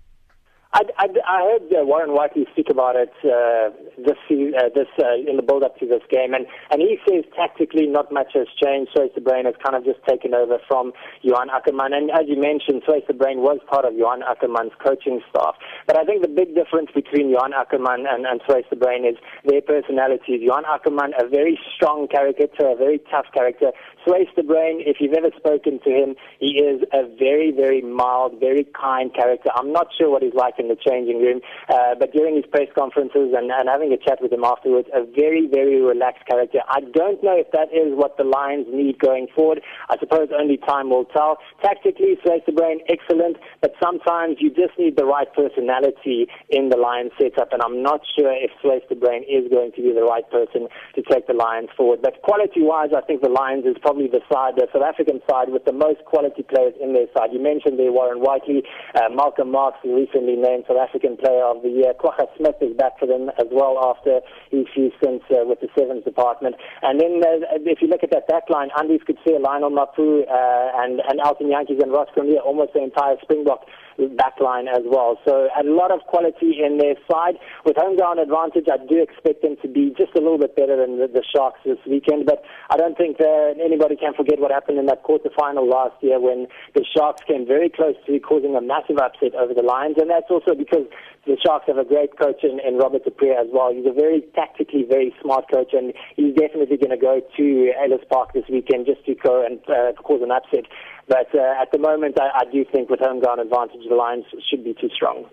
I, 0.76 0.84
I, 1.00 1.06
I 1.08 1.38
heard 1.40 1.72
uh, 1.72 1.88
Warren 1.88 2.12
Whiteley 2.12 2.44
speak 2.52 2.68
about 2.68 2.96
it 3.00 3.08
uh, 3.24 3.72
this 3.96 4.20
uh, 4.28 4.68
this 4.76 4.92
uh, 5.00 5.16
in 5.16 5.40
the 5.40 5.42
build 5.42 5.64
up 5.64 5.80
to 5.80 5.88
this 5.88 6.04
game, 6.12 6.36
and, 6.36 6.44
and 6.68 6.84
he 6.84 7.00
says 7.08 7.24
tactically 7.32 7.88
not 7.88 8.12
much 8.12 8.36
has 8.36 8.44
changed. 8.60 8.92
Swys 8.92 9.08
de 9.16 9.24
Bruin 9.24 9.48
has 9.48 9.56
kind 9.64 9.72
of 9.72 9.88
just 9.88 10.04
taken 10.04 10.34
over 10.36 10.60
from 10.68 10.92
Johan 11.22 11.48
Ackermann, 11.48 11.96
and 11.96 12.12
as 12.12 12.28
you 12.28 12.36
mentioned, 12.36 12.84
Swys 12.84 13.08
de 13.08 13.16
Bruin 13.16 13.40
was 13.40 13.56
part 13.64 13.88
of 13.88 13.96
Johan 13.96 14.20
Ackermann's 14.20 14.76
coaching 14.76 15.24
staff. 15.32 15.56
But 15.86 15.96
I 15.96 16.04
think 16.04 16.20
the 16.20 16.28
big 16.28 16.52
difference 16.52 16.92
between 16.92 17.32
Johan 17.32 17.56
Ackermann 17.56 18.04
and, 18.04 18.28
and 18.28 18.44
Swys 18.44 18.68
de 18.68 18.76
Bruin 18.76 19.08
is 19.08 19.16
their 19.48 19.64
personalities. 19.64 20.44
Johan 20.44 20.68
Ackermann, 20.68 21.16
a 21.16 21.24
very 21.24 21.56
strong 21.72 22.04
character, 22.04 22.44
a 22.68 22.76
very 22.76 23.00
tough 23.08 23.32
character. 23.32 23.72
Swys 24.06 24.28
de 24.36 24.42
Bruin, 24.44 24.78
if 24.86 24.98
you've 25.00 25.18
ever 25.18 25.30
spoken 25.36 25.80
to 25.82 25.90
him, 25.90 26.14
he 26.38 26.62
is 26.62 26.82
a 26.94 27.10
very, 27.18 27.50
very 27.50 27.82
mild, 27.82 28.38
very 28.38 28.62
kind 28.78 29.12
character. 29.12 29.50
I'm 29.56 29.72
not 29.72 29.88
sure 29.98 30.10
what 30.10 30.22
he's 30.22 30.34
like 30.34 30.54
in 30.58 30.68
the 30.68 30.76
changing 30.76 31.20
room, 31.20 31.40
uh, 31.68 31.98
but 31.98 32.12
during 32.12 32.36
his 32.36 32.46
press 32.46 32.68
conferences 32.78 33.34
and, 33.34 33.50
and 33.50 33.68
having 33.68 33.90
a 33.92 33.98
chat 33.98 34.22
with 34.22 34.32
him 34.32 34.44
afterwards, 34.44 34.86
a 34.94 35.02
very, 35.02 35.48
very 35.50 35.82
relaxed 35.82 36.24
character. 36.26 36.60
I 36.68 36.86
don't 36.94 37.18
know 37.24 37.34
if 37.34 37.50
that 37.50 37.74
is 37.74 37.98
what 37.98 38.16
the 38.16 38.22
Lions 38.22 38.66
need 38.70 39.00
going 39.00 39.26
forward. 39.34 39.60
I 39.90 39.98
suppose 39.98 40.28
only 40.30 40.58
time 40.58 40.90
will 40.90 41.06
tell. 41.06 41.38
Tactically, 41.60 42.14
Swys 42.22 42.46
de 42.46 42.52
Bruin, 42.52 42.78
excellent, 42.88 43.38
but 43.60 43.74
sometimes 43.82 44.36
you 44.38 44.50
just 44.50 44.78
need 44.78 44.96
the 44.96 45.04
right 45.04 45.26
personality 45.34 46.28
in 46.50 46.68
the 46.68 46.76
Lions 46.76 47.10
setup, 47.18 47.52
and 47.52 47.60
I'm 47.60 47.82
not 47.82 48.02
sure 48.16 48.30
if 48.30 48.52
Swys 48.62 48.86
de 48.88 48.94
Bruin 48.94 49.24
is 49.26 49.50
going 49.50 49.72
to 49.72 49.82
be 49.82 49.90
the 49.92 50.06
right 50.06 50.28
person 50.30 50.68
to 50.94 51.02
take 51.02 51.26
the 51.26 51.34
Lions 51.34 51.70
forward. 51.76 52.02
But 52.02 52.22
quality-wise, 52.22 52.90
I 52.96 53.00
think 53.00 53.22
the 53.22 53.28
Lions 53.28 53.66
is 53.66 53.74
probably 53.82 53.95
the 54.04 54.20
side, 54.28 54.60
the 54.60 54.68
South 54.68 54.84
African 54.84 55.24
side, 55.24 55.48
with 55.48 55.64
the 55.64 55.72
most 55.72 56.04
quality 56.04 56.44
players 56.44 56.76
in 56.76 56.92
their 56.92 57.08
side. 57.16 57.32
You 57.32 57.40
mentioned 57.40 57.80
there 57.80 57.88
Warren 57.88 58.20
Whiteley, 58.20 58.60
uh, 58.92 59.08
Malcolm 59.08 59.50
Marx, 59.50 59.80
who 59.80 59.96
recently 59.96 60.36
named 60.36 60.68
South 60.68 60.76
African 60.76 61.16
Player 61.16 61.44
of 61.48 61.64
the 61.64 61.72
Year. 61.72 61.96
Kwagga 61.96 62.28
Smith 62.36 62.60
is 62.60 62.76
back 62.76 63.00
for 63.00 63.08
them 63.08 63.32
as 63.40 63.48
well 63.48 63.80
after 63.80 64.20
his 64.52 64.68
few 64.76 64.92
stints 65.00 65.24
uh, 65.32 65.48
with 65.48 65.64
the 65.64 65.72
Sevens 65.72 66.04
department. 66.04 66.60
And 66.84 67.00
then 67.00 67.24
uh, 67.24 67.56
if 67.64 67.80
you 67.80 67.88
look 67.88 68.04
at 68.04 68.12
that 68.12 68.28
back 68.28 68.52
line, 68.52 68.68
Andy 68.76 69.00
Coetzee, 69.00 69.40
Lionel 69.40 69.72
Mapoe, 69.72 70.28
uh, 70.28 70.84
and, 70.84 71.00
and 71.00 71.16
Elton 71.24 71.48
Jantjies 71.48 71.80
and 71.80 71.90
Ross 71.90 72.12
Cronje, 72.12 72.36
almost 72.44 72.74
the 72.74 72.84
entire 72.84 73.16
Springbok 73.22 73.64
backline 73.98 74.68
as 74.68 74.84
well. 74.84 75.18
So 75.26 75.48
a 75.56 75.64
lot 75.64 75.90
of 75.90 76.00
quality 76.06 76.60
in 76.60 76.78
their 76.78 76.94
side. 77.10 77.36
With 77.64 77.76
home 77.76 77.96
ground 77.96 78.20
advantage, 78.20 78.66
I 78.70 78.76
do 78.76 79.00
expect 79.00 79.42
them 79.42 79.56
to 79.62 79.68
be 79.68 79.94
just 79.96 80.12
a 80.14 80.20
little 80.20 80.38
bit 80.38 80.54
better 80.54 80.76
than 80.76 80.98
the, 80.98 81.08
the 81.08 81.24
Sharks 81.24 81.60
this 81.64 81.78
weekend. 81.88 82.26
But 82.26 82.44
I 82.70 82.76
don't 82.76 82.96
think 82.96 83.18
that 83.18 83.56
anybody 83.86 83.96
can 84.00 84.14
forget 84.14 84.40
what 84.40 84.50
happened 84.50 84.78
in 84.78 84.86
that 84.86 85.02
quarter 85.02 85.30
final 85.38 85.68
last 85.68 85.94
year 86.02 86.18
when 86.18 86.46
the 86.74 86.84
Sharks 86.84 87.22
came 87.26 87.46
very 87.46 87.70
close 87.70 87.94
to 88.06 88.18
causing 88.18 88.56
a 88.56 88.60
massive 88.60 88.98
upset 88.98 89.34
over 89.34 89.54
the 89.54 89.62
Lions. 89.62 89.96
And 89.98 90.10
that's 90.10 90.26
also 90.30 90.54
because 90.54 90.86
the 91.26 91.36
Sharks 91.44 91.66
have 91.68 91.78
a 91.78 91.84
great 91.84 92.18
coach 92.18 92.42
in, 92.42 92.58
in 92.66 92.78
Robert 92.78 93.04
du 93.04 93.10
Preez 93.10 93.38
as 93.38 93.46
well. 93.52 93.72
He's 93.72 93.86
a 93.86 93.94
very 93.94 94.22
tactically 94.34 94.84
very 94.88 95.14
smart 95.22 95.46
coach, 95.50 95.70
and 95.72 95.92
he's 96.16 96.34
definitely 96.34 96.76
going 96.76 96.90
to 96.90 97.00
go 97.00 97.20
to 97.36 97.72
Ellis 97.78 98.04
Park 98.10 98.32
this 98.32 98.44
weekend 98.50 98.86
just 98.86 99.04
to 99.06 99.14
go 99.14 99.44
and 99.44 99.60
uh, 99.70 99.94
cause 100.02 100.20
an 100.22 100.30
upset. 100.30 100.66
But 101.08 101.30
uh, 101.34 101.62
at 101.62 101.70
the 101.70 101.78
moment, 101.78 102.18
I, 102.20 102.42
I 102.42 102.50
do 102.50 102.64
think 102.64 102.90
with 102.90 103.00
home 103.00 103.20
ground 103.20 103.40
advantage, 103.40 103.86
the 103.88 103.94
Lions 103.94 104.24
should 104.50 104.64
be 104.64 104.74
too 104.74 104.90
strong. 104.94 105.26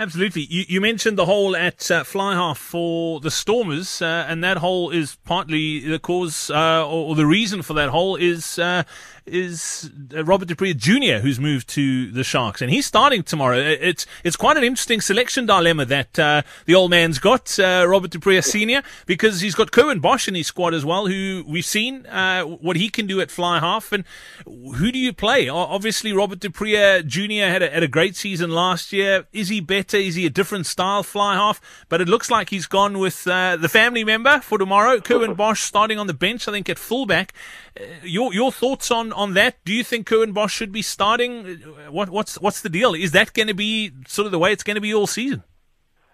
Absolutely. 0.00 0.42
You, 0.42 0.64
you, 0.68 0.80
mentioned 0.80 1.18
the 1.18 1.26
hole 1.26 1.56
at 1.56 1.90
uh, 1.90 2.04
fly 2.04 2.34
half 2.34 2.56
for 2.56 3.18
the 3.18 3.32
Stormers, 3.32 4.00
uh, 4.00 4.26
and 4.28 4.44
that 4.44 4.58
hole 4.58 4.90
is 4.90 5.16
partly 5.24 5.80
the 5.80 5.98
cause 5.98 6.50
uh, 6.50 6.86
or, 6.86 7.08
or, 7.08 7.14
the 7.16 7.26
reason 7.26 7.62
for 7.62 7.74
that 7.74 7.88
hole 7.88 8.14
is 8.14 8.60
uh, 8.60 8.84
is 9.28 9.90
uh, 10.14 10.24
Robert 10.24 10.48
du 10.48 10.54
Preez 10.54 10.76
Jr., 10.76 11.20
who's 11.20 11.38
moved 11.38 11.68
to 11.70 12.10
the 12.10 12.24
Sharks, 12.24 12.62
and 12.62 12.70
he's 12.70 12.86
starting 12.86 13.22
tomorrow. 13.22 13.58
It's 13.58 14.06
it's 14.24 14.36
quite 14.36 14.56
an 14.56 14.64
interesting 14.64 15.00
selection 15.00 15.46
dilemma 15.46 15.84
that 15.86 16.18
uh, 16.18 16.42
the 16.66 16.74
old 16.74 16.90
man's 16.90 17.18
got, 17.18 17.58
uh, 17.58 17.84
Robert 17.88 18.10
du 18.10 18.18
Preez 18.18 18.44
Sr., 18.44 18.82
because 19.06 19.40
he's 19.40 19.54
got 19.54 19.70
Curwin 19.70 20.00
Bosch 20.00 20.28
in 20.28 20.34
his 20.34 20.46
squad 20.46 20.74
as 20.74 20.84
well, 20.84 21.06
who 21.06 21.44
we've 21.46 21.64
seen 21.64 22.06
uh, 22.06 22.42
what 22.42 22.76
he 22.76 22.88
can 22.88 23.06
do 23.06 23.20
at 23.20 23.30
fly 23.30 23.60
half. 23.60 23.92
And 23.92 24.04
who 24.46 24.90
do 24.90 24.98
you 24.98 25.12
play? 25.12 25.48
Obviously, 25.48 26.12
Robert 26.12 26.40
du 26.40 26.50
Preez 26.50 27.06
Jr. 27.06 27.50
had 27.50 27.62
a, 27.62 27.70
had 27.70 27.82
a 27.82 27.88
great 27.88 28.16
season 28.16 28.50
last 28.50 28.92
year. 28.92 29.26
Is 29.32 29.48
he 29.48 29.60
better? 29.60 29.96
Is 29.96 30.14
he 30.14 30.26
a 30.26 30.30
different 30.30 30.66
style 30.66 31.02
fly 31.02 31.34
half? 31.34 31.60
But 31.88 32.00
it 32.00 32.08
looks 32.08 32.30
like 32.30 32.50
he's 32.50 32.66
gone 32.66 32.98
with 32.98 33.26
uh, 33.26 33.56
the 33.56 33.68
family 33.68 34.04
member 34.04 34.40
for 34.40 34.58
tomorrow, 34.58 34.98
Curwin 34.98 35.36
Bosch, 35.36 35.62
starting 35.62 35.98
on 35.98 36.06
the 36.06 36.14
bench, 36.14 36.48
I 36.48 36.52
think, 36.52 36.68
at 36.68 36.78
fullback. 36.78 37.32
Uh, 37.78 37.84
your 38.02 38.32
your 38.34 38.52
thoughts 38.52 38.90
on, 38.90 39.12
on 39.18 39.34
that? 39.34 39.56
Do 39.64 39.72
you 39.74 39.84
think 39.84 40.08
Curwin 40.08 40.32
Bosch 40.32 40.54
should 40.54 40.72
be 40.72 40.80
starting? 40.80 41.56
What 41.90 42.08
what's 42.08 42.40
what's 42.40 42.62
the 42.62 42.70
deal? 42.70 42.94
Is 42.94 43.10
that 43.12 43.34
going 43.34 43.48
to 43.48 43.54
be 43.54 43.92
sort 44.06 44.26
of 44.26 44.32
the 44.32 44.38
way 44.38 44.52
it's 44.52 44.62
going 44.62 44.76
to 44.76 44.80
be 44.80 44.94
all 44.94 45.06
season? 45.06 45.42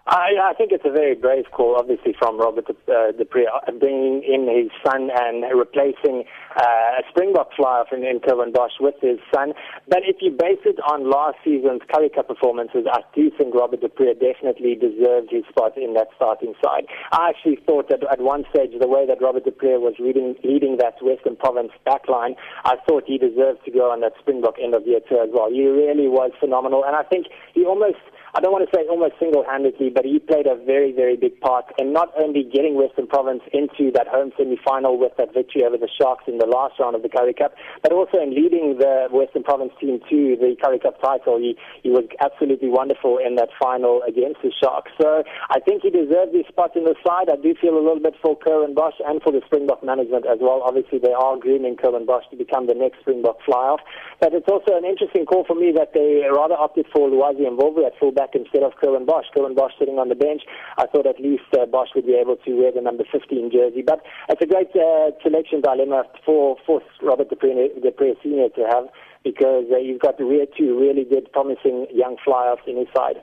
I, 0.07 0.33
I 0.51 0.53
think 0.53 0.71
it's 0.71 0.85
a 0.85 0.91
very 0.91 1.15
brave 1.15 1.45
call, 1.51 1.77
obviously, 1.77 2.13
from 2.19 2.37
Robert 2.37 2.69
uh, 2.69 3.11
du 3.11 3.25
Preez, 3.25 3.45
uh, 3.47 3.71
bringing 3.71 4.21
in 4.21 4.47
his 4.47 4.69
son 4.85 5.09
and 5.11 5.43
replacing 5.57 6.25
uh, 6.55 6.99
a 6.99 7.03
Springbok 7.09 7.49
flyer 7.55 7.83
from 7.89 8.03
in 8.03 8.19
Curwin 8.19 8.53
Bosch 8.53 8.79
with 8.79 8.95
his 9.01 9.19
son. 9.33 9.53
But 9.87 10.03
if 10.07 10.17
you 10.21 10.31
base 10.31 10.61
it 10.65 10.79
on 10.91 11.09
last 11.09 11.37
season's 11.43 11.81
Currie 11.91 12.09
Cup 12.09 12.27
performances, 12.27 12.85
I 12.91 13.01
do 13.15 13.31
think 13.37 13.53
Robert 13.53 13.81
du 13.81 13.89
Preez 13.89 14.19
definitely 14.19 14.75
deserved 14.75 15.31
his 15.31 15.43
spot 15.49 15.77
in 15.77 15.93
that 15.95 16.07
starting 16.15 16.53
side. 16.63 16.85
I 17.11 17.29
actually 17.29 17.59
thought 17.65 17.89
that 17.89 18.03
at 18.09 18.21
one 18.21 18.45
stage, 18.53 18.71
the 18.79 18.87
way 18.87 19.05
that 19.07 19.21
Robert 19.21 19.43
du 19.43 19.51
Preez 19.51 19.79
was 19.79 19.95
leading, 19.99 20.35
leading 20.43 20.77
that 20.77 20.95
Western 21.01 21.35
Province 21.35 21.71
backline, 21.85 22.35
I 22.63 22.75
thought 22.87 23.03
he 23.05 23.17
deserved 23.17 23.65
to 23.65 23.71
go 23.71 23.91
on 23.91 24.01
that 24.01 24.13
Springbok 24.19 24.55
end 24.61 24.75
of 24.75 24.85
year 24.85 24.99
tour 25.07 25.23
as 25.23 25.29
well. 25.33 25.49
He 25.49 25.65
really 25.65 26.07
was 26.07 26.31
phenomenal, 26.39 26.83
and 26.85 26.95
I 26.95 27.03
think 27.03 27.27
he 27.53 27.65
almost 27.65 27.99
I 28.35 28.41
don't 28.41 28.51
want 28.51 28.67
to 28.67 28.73
say 28.75 28.83
almost 28.91 29.15
single-handedly, 29.15 29.95
but 29.95 30.03
he 30.03 30.19
played 30.19 30.43
a 30.43 30.59
very, 30.59 30.91
very 30.91 31.15
big 31.15 31.39
part 31.39 31.71
in 31.79 31.93
not 31.93 32.11
only 32.19 32.43
getting 32.43 32.75
Western 32.75 33.07
Province 33.07 33.39
into 33.55 33.95
that 33.95 34.11
home 34.11 34.35
semi-final 34.35 34.99
with 34.99 35.15
that 35.15 35.33
victory 35.33 35.63
over 35.63 35.79
the 35.79 35.87
Sharks 35.87 36.25
in 36.27 36.37
the 36.37 36.44
last 36.47 36.79
round 36.79 36.95
of 36.95 37.01
the 37.01 37.09
Currie 37.09 37.33
Cup, 37.33 37.53
but 37.81 37.91
also 37.91 38.17
in 38.21 38.33
leading 38.33 38.77
the 38.79 39.07
Western 39.11 39.43
Province 39.43 39.73
team 39.79 39.99
to 40.09 40.35
the 40.39 40.55
Currie 40.61 40.79
Cup 40.79 41.01
title. 41.01 41.37
He, 41.37 41.57
he 41.83 41.89
was 41.89 42.05
absolutely 42.19 42.69
wonderful 42.69 43.17
in 43.17 43.35
that 43.35 43.49
final 43.59 44.01
against 44.07 44.41
the 44.41 44.51
Sharks. 44.51 44.91
So 45.01 45.23
I 45.49 45.59
think 45.59 45.83
he 45.83 45.89
deserves 45.89 46.33
his 46.33 46.45
spot 46.47 46.75
in 46.75 46.83
the 46.83 46.95
side. 47.05 47.29
I 47.29 47.35
do 47.35 47.53
feel 47.59 47.77
a 47.77 47.83
little 47.83 48.01
bit 48.01 48.15
for 48.21 48.37
Curwin 48.37 48.75
Bosch 48.75 48.99
and 49.05 49.21
for 49.21 49.31
the 49.31 49.41
Springbok 49.45 49.83
management 49.83 50.25
as 50.25 50.39
well. 50.41 50.61
Obviously, 50.63 50.99
they 50.99 51.13
are 51.13 51.37
grooming 51.37 51.75
Curwin 51.75 52.05
Bosch 52.05 52.25
to 52.31 52.37
become 52.37 52.67
the 52.67 52.73
next 52.75 52.99
Springbok 53.01 53.37
fly-off. 53.45 53.81
But 54.19 54.33
it's 54.33 54.47
also 54.47 54.77
an 54.77 54.85
interesting 54.85 55.25
call 55.25 55.43
for 55.45 55.55
me 55.55 55.71
that 55.75 55.93
they 55.93 56.23
rather 56.31 56.55
opted 56.55 56.87
for 56.93 57.09
Lwazi 57.09 57.43
Mvovo 57.45 57.85
at 57.85 57.97
fullback 57.99 58.35
instead 58.35 58.63
of 58.63 58.73
Curwin 58.81 59.05
Bosch. 59.05 59.25
Curwin 59.35 59.55
Bosch 59.55 59.73
sitting 59.79 59.99
on 59.99 60.09
the 60.09 60.15
bench. 60.15 60.43
I 60.77 60.87
thought 60.87 61.07
at 61.07 61.19
least 61.19 61.47
uh, 61.57 61.65
Bosch 61.65 61.89
would 61.95 62.05
be 62.05 62.15
able 62.15 62.37
to 62.37 62.51
wear 62.53 62.71
the 62.71 62.81
number 62.81 63.03
15 63.11 63.51
jersey. 63.51 63.83
But 63.85 64.01
it's 64.29 64.41
a 64.41 64.47
great 64.47 64.71
uh, 64.75 65.11
selection 65.21 65.61
dilemma 65.61 66.03
for, 66.25 66.34
for 66.65 66.81
Robert 67.01 67.29
du 67.29 67.35
Preez 67.35 68.15
Senior 68.23 68.49
to 68.49 68.63
have 68.71 68.85
because 69.23 69.65
uh, 69.71 69.77
you've 69.77 70.01
got 70.01 70.17
the 70.17 70.47
two 70.57 70.79
really 70.79 71.03
good, 71.03 71.31
promising 71.31 71.87
young 71.91 72.15
fly-offs 72.23 72.61
in 72.67 72.77
his 72.77 72.87
side. 72.95 73.17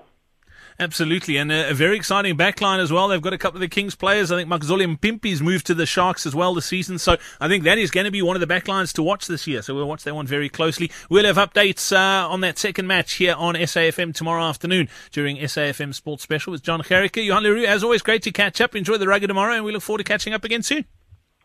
Absolutely, 0.79 1.37
and 1.37 1.53
a, 1.53 1.71
a, 1.71 1.75
very 1.75 1.97
exciting 1.97 2.37
backline 2.37 2.79
as 2.79 2.91
well. 2.91 3.09
They've 3.09 3.21
got 3.21 3.33
a 3.33 3.39
couple 3.39 3.59
of 3.59 3.61
the 3.61 3.69
Kings 3.69 3.95
players. 3.95 4.33
I 4.33 4.37
think 4.37 4.49
Makazole 4.49 4.97
Mapimpi's 4.97 5.43
moved 5.43 5.67
to 5.67 5.75
the 5.75 5.87
Sharks 5.87 6.27
as 6.27 6.35
well 6.35 6.55
this 6.55 6.67
season, 6.67 6.99
so 6.99 7.17
I 7.41 7.49
think 7.49 7.65
that 7.65 7.79
is 7.79 7.91
going 7.91 8.05
to 8.05 8.11
be 8.11 8.23
one 8.23 8.37
of 8.37 8.41
the 8.41 8.53
backlines 8.53 8.93
to 8.95 9.03
watch 9.03 9.27
this 9.27 9.47
year. 9.47 9.63
So 9.63 9.75
we'll 9.75 9.89
watch 9.89 10.05
that 10.05 10.15
one 10.15 10.27
very 10.27 10.49
closely. 10.49 10.91
We'll 11.11 11.27
have 11.27 11.37
updates 11.37 11.93
uh, 11.95 12.29
on 12.29 12.41
that 12.41 12.59
second 12.59 12.87
match 12.87 13.15
here 13.15 13.35
on 13.37 13.55
SAFM 13.55 14.15
tomorrow 14.15 14.43
afternoon 14.45 14.89
during 15.11 15.37
SAFM 15.37 15.95
Sports 15.95 16.23
Special 16.23 16.51
with 16.51 16.63
John 16.63 16.81
Gericke. 16.81 17.25
Johan 17.25 17.43
Leroux, 17.43 17.67
as 17.67 17.85
always, 17.85 18.03
great 18.03 18.23
to 18.23 18.33
catch 18.33 18.61
up. 18.61 18.75
Enjoy 18.75 18.97
the 18.97 19.07
rugby 19.07 19.27
tomorrow, 19.27 19.55
and 19.55 19.65
we 19.65 19.73
look 19.73 19.83
forward 19.83 19.99
to 19.99 20.05
catching 20.05 20.33
up 20.33 20.45
again 20.45 20.63
soon. 20.63 20.85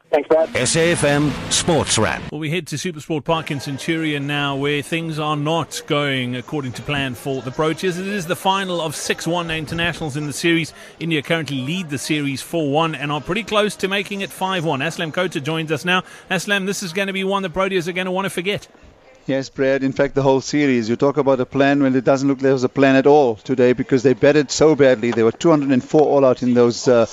Thanks, 0.10 0.30
Brad. 0.30 0.48
SAFM 0.50 1.52
Sports 1.52 1.98
Wrap. 1.98 2.32
Well, 2.32 2.40
we 2.40 2.50
head 2.50 2.66
to 2.68 2.78
Supersport 2.78 3.26
Park 3.26 3.52
in 3.52 3.60
Centurion 3.60 4.26
now, 4.26 4.56
where 4.56 4.82
things 4.82 5.20
are 5.20 5.36
not 5.36 5.82
going 5.86 6.38
according 6.38 6.72
to 6.74 6.82
plan 6.82 7.14
for 7.14 7.42
the 7.42 7.52
Proteas. 7.52 8.00
It 8.00 8.08
is 8.08 8.26
the 8.26 8.36
final 8.36 8.80
of 8.80 8.96
six 8.96 9.28
one 9.28 9.52
internationals 9.52 10.16
in 10.16 10.26
the 10.26 10.34
series. 10.34 10.74
India 11.00 11.22
currently 11.22 11.58
lead 11.58 11.90
the 11.90 11.98
series 11.98 12.42
4 12.42 12.72
1 12.72 12.96
and 12.96 13.12
are 13.12 13.20
pretty 13.20 13.44
close 13.44 13.76
to 13.78 13.90
making 13.90 14.22
it 14.22 14.30
5 14.30 14.64
1. 14.64 14.80
Aslam 14.80 15.12
Khota 15.12 15.44
joins 15.44 15.74
us 15.74 15.84
now. 15.84 16.04
Aslam, 16.32 16.66
this 16.66 16.84
is 16.84 16.94
going 16.94 17.08
to 17.08 17.14
be 17.14 17.26
one 17.26 17.44
the 17.44 17.50
Proteas 17.50 17.90
are 17.90 17.94
going 17.94 18.06
to 18.06 18.12
want 18.12 18.26
to 18.26 18.30
forget. 18.30 18.68
Yes, 19.28 19.50
Brad. 19.50 19.84
In 19.84 19.92
fact, 19.92 20.16
the 20.16 20.22
whole 20.22 20.40
series. 20.40 20.88
You 20.88 20.96
talk 20.96 21.18
about 21.18 21.42
a 21.42 21.46
plan 21.46 21.84
when 21.84 21.94
it 21.98 22.06
doesn't 22.06 22.30
look 22.30 22.38
like 22.38 22.44
there 22.44 22.54
was 22.54 22.64
a 22.64 22.70
plan 22.70 22.96
at 22.96 23.06
all 23.06 23.36
today 23.36 23.74
because 23.74 24.02
they 24.02 24.14
batted 24.14 24.52
so 24.52 24.74
badly. 24.74 25.12
There 25.12 25.26
were 25.26 25.34
204 25.34 26.02
all 26.02 26.24
out 26.24 26.44
in 26.44 26.54
those, 26.54 26.88
uh, 26.88 27.08